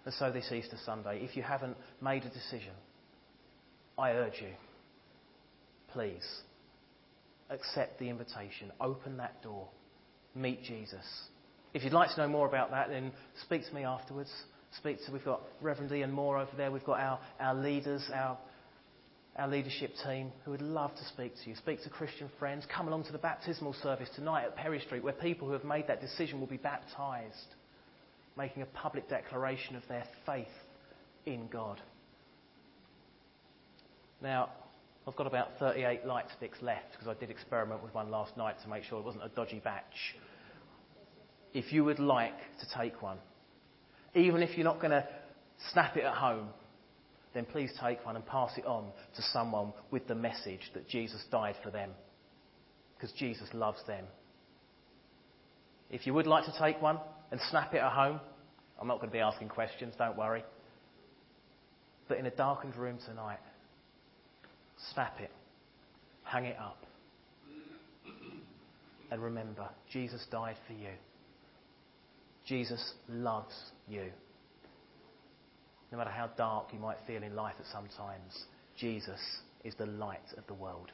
And 0.05 0.15
so 0.15 0.31
this 0.31 0.53
Easter 0.53 0.77
Sunday, 0.87 1.25
if 1.25 1.37
you 1.37 1.43
haven't 1.43 1.77
made 2.01 2.23
a 2.23 2.29
decision, 2.29 2.71
I 3.99 4.13
urge 4.13 4.35
you, 4.41 4.53
please, 5.93 6.25
accept 7.51 7.99
the 7.99 8.09
invitation. 8.09 8.71
Open 8.81 9.17
that 9.17 9.43
door. 9.43 9.67
Meet 10.37 10.63
Jesus. 10.63 11.05
If 11.75 11.83
you'd 11.83 11.93
like 11.93 12.15
to 12.15 12.19
know 12.19 12.29
more 12.29 12.47
about 12.47 12.71
that, 12.71 12.89
then 12.89 13.11
speak 13.43 13.67
to 13.67 13.75
me 13.75 13.83
afterwards. 13.83 14.31
Speak 14.79 14.99
to, 15.07 15.13
we've 15.13 15.25
got 15.25 15.41
Reverend 15.61 15.91
Ian 15.91 16.13
Moore 16.13 16.39
over 16.39 16.53
there. 16.57 16.71
We've 16.71 16.85
got 16.85 17.01
our, 17.01 17.19
our 17.41 17.55
leaders, 17.57 18.09
our 18.15 18.39
our 19.37 19.49
leadership 19.49 19.93
team 20.05 20.31
who 20.45 20.53
would 20.53 20.63
love 20.63 20.95
to 20.95 21.05
speak 21.07 21.35
to 21.43 21.51
you. 21.51 21.57
Speak 21.57 21.83
to 21.83 21.91
Christian 21.91 22.31
friends. 22.39 22.65
Come 22.75 22.87
along 22.87 23.05
to 23.05 23.13
the 23.13 23.19
baptismal 23.19 23.75
service 23.83 24.09
tonight 24.15 24.45
at 24.45 24.57
Perry 24.57 24.81
Street, 24.81 25.03
where 25.03 25.13
people 25.13 25.49
who 25.49 25.55
have 25.55 25.65
made 25.65 25.89
that 25.89 26.01
decision 26.01 26.39
will 26.39 26.47
be 26.47 26.57
baptized, 26.57 27.55
making 28.37 28.63
a 28.63 28.67
public 28.67 29.09
declaration 29.09 29.75
of 29.75 29.83
their 29.89 30.05
faith 30.25 30.47
in 31.27 31.49
God. 31.49 31.81
Now, 34.23 34.51
I've 35.07 35.17
got 35.17 35.27
about 35.27 35.59
38 35.59 36.07
light 36.07 36.27
sticks 36.37 36.59
left 36.63 36.93
because 36.93 37.09
I 37.09 37.19
did 37.19 37.31
experiment 37.31 37.83
with 37.83 37.93
one 37.93 38.11
last 38.11 38.37
night 38.37 38.57
to 38.63 38.69
make 38.69 38.85
sure 38.85 38.99
it 38.99 39.05
wasn't 39.05 39.25
a 39.25 39.29
dodgy 39.29 39.61
batch. 39.63 40.17
If 41.53 41.73
you 41.73 41.85
would 41.85 41.99
like 41.99 42.39
to 42.61 42.79
take 42.79 43.03
one, 43.03 43.19
even 44.15 44.43
if 44.43 44.57
you're 44.57 44.65
not 44.65 44.81
going 44.81 44.93
to 44.93 45.07
snap 45.73 45.97
it 45.97 46.05
at 46.05 46.15
home, 46.15 46.49
then 47.35 47.45
please 47.45 47.71
take 47.83 48.05
one 48.07 48.17
and 48.17 48.25
pass 48.25 48.53
it 48.57 48.65
on 48.65 48.85
to 49.17 49.23
someone 49.33 49.73
with 49.91 50.07
the 50.07 50.15
message 50.15 50.71
that 50.73 50.89
Jesus 50.89 51.23
died 51.31 51.57
for 51.63 51.71
them. 51.71 51.91
Because 52.97 53.13
Jesus 53.19 53.49
loves 53.53 53.81
them. 53.87 54.05
If 55.91 56.07
you 56.07 56.15
would 56.15 56.27
like 56.27 56.45
to 56.45 56.55
take 56.59 56.81
one 56.81 56.99
and 57.31 57.41
snap 57.51 57.75
it 57.75 57.79
at 57.79 57.93
home, 57.93 58.21
I'm 58.81 58.89
not 58.89 58.99
going 58.99 59.11
to 59.11 59.13
be 59.13 59.21
asking 59.21 59.49
questions, 59.49 59.95
don't 59.99 60.17
worry. 60.17 60.45
But 62.09 62.19
in 62.19 62.27
a 62.27 62.31
darkened 62.31 62.77
room 62.77 62.99
tonight, 63.05 63.41
snap 64.93 65.21
it, 65.21 65.31
hang 66.23 66.45
it 66.45 66.57
up, 66.59 66.85
and 69.11 69.23
remember, 69.23 69.69
Jesus 69.93 70.27
died 70.31 70.57
for 70.67 70.73
you. 70.73 70.91
Jesus 72.47 72.95
loves 73.09 73.55
you. 73.89 74.11
No 75.93 75.99
matter 75.99 76.11
how 76.11 76.29
dark 76.37 76.67
you 76.73 76.79
might 76.79 76.97
feel 77.07 77.23
in 77.23 77.37
life 77.37 77.55
at 77.59 77.67
some 77.67 77.87
times, 77.97 78.45
Jesus 78.77 79.21
is 79.63 79.75
the 79.77 79.87
light 79.87 80.33
of 80.37 80.47
the 80.47 80.55
world. 80.55 80.91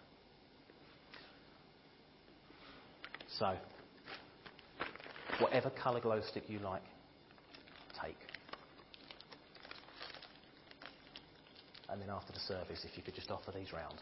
So, 3.38 3.55
whatever 5.38 5.70
colour 5.70 6.00
glow 6.00 6.20
stick 6.29 6.44
you 6.48 6.59
like, 6.59 6.83
take. 8.03 8.18
And 11.88 12.00
then 12.00 12.11
after 12.11 12.33
the 12.33 12.40
service, 12.40 12.85
if 12.85 12.96
you 12.96 13.03
could 13.03 13.14
just 13.14 13.31
offer 13.31 13.50
these 13.50 13.72
round. 13.72 13.96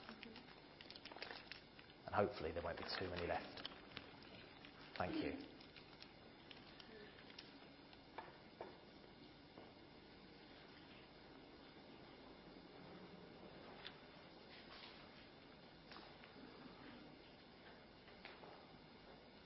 And 2.07 2.15
hopefully 2.15 2.51
there 2.53 2.63
won't 2.63 2.77
be 2.77 2.85
too 2.99 3.07
many 3.15 3.27
left. 3.29 3.47
Thank 4.99 5.15
you. 5.17 5.33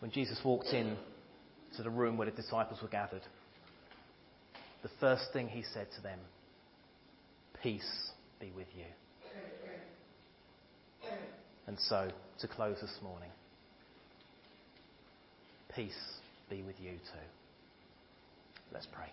When 0.02 0.10
Jesus 0.10 0.40
walked 0.44 0.66
in 0.72 0.96
to 1.76 1.84
the 1.84 1.88
room 1.88 2.16
where 2.16 2.28
the 2.28 2.34
disciples 2.36 2.82
were 2.82 2.88
gathered, 2.88 3.22
the 4.82 4.90
first 4.98 5.26
thing 5.32 5.46
he 5.46 5.62
said 5.72 5.86
to 5.94 6.02
them, 6.02 6.18
Peace 7.62 8.10
be 8.40 8.50
with 8.50 8.66
you. 8.76 8.84
And 11.68 11.78
so, 11.78 12.10
to 12.40 12.48
close 12.48 12.78
this 12.80 12.98
morning, 13.00 13.30
peace 15.72 15.94
be 16.50 16.62
with 16.62 16.80
you 16.80 16.94
too. 16.94 17.28
Let's 18.72 18.88
pray. 18.92 19.06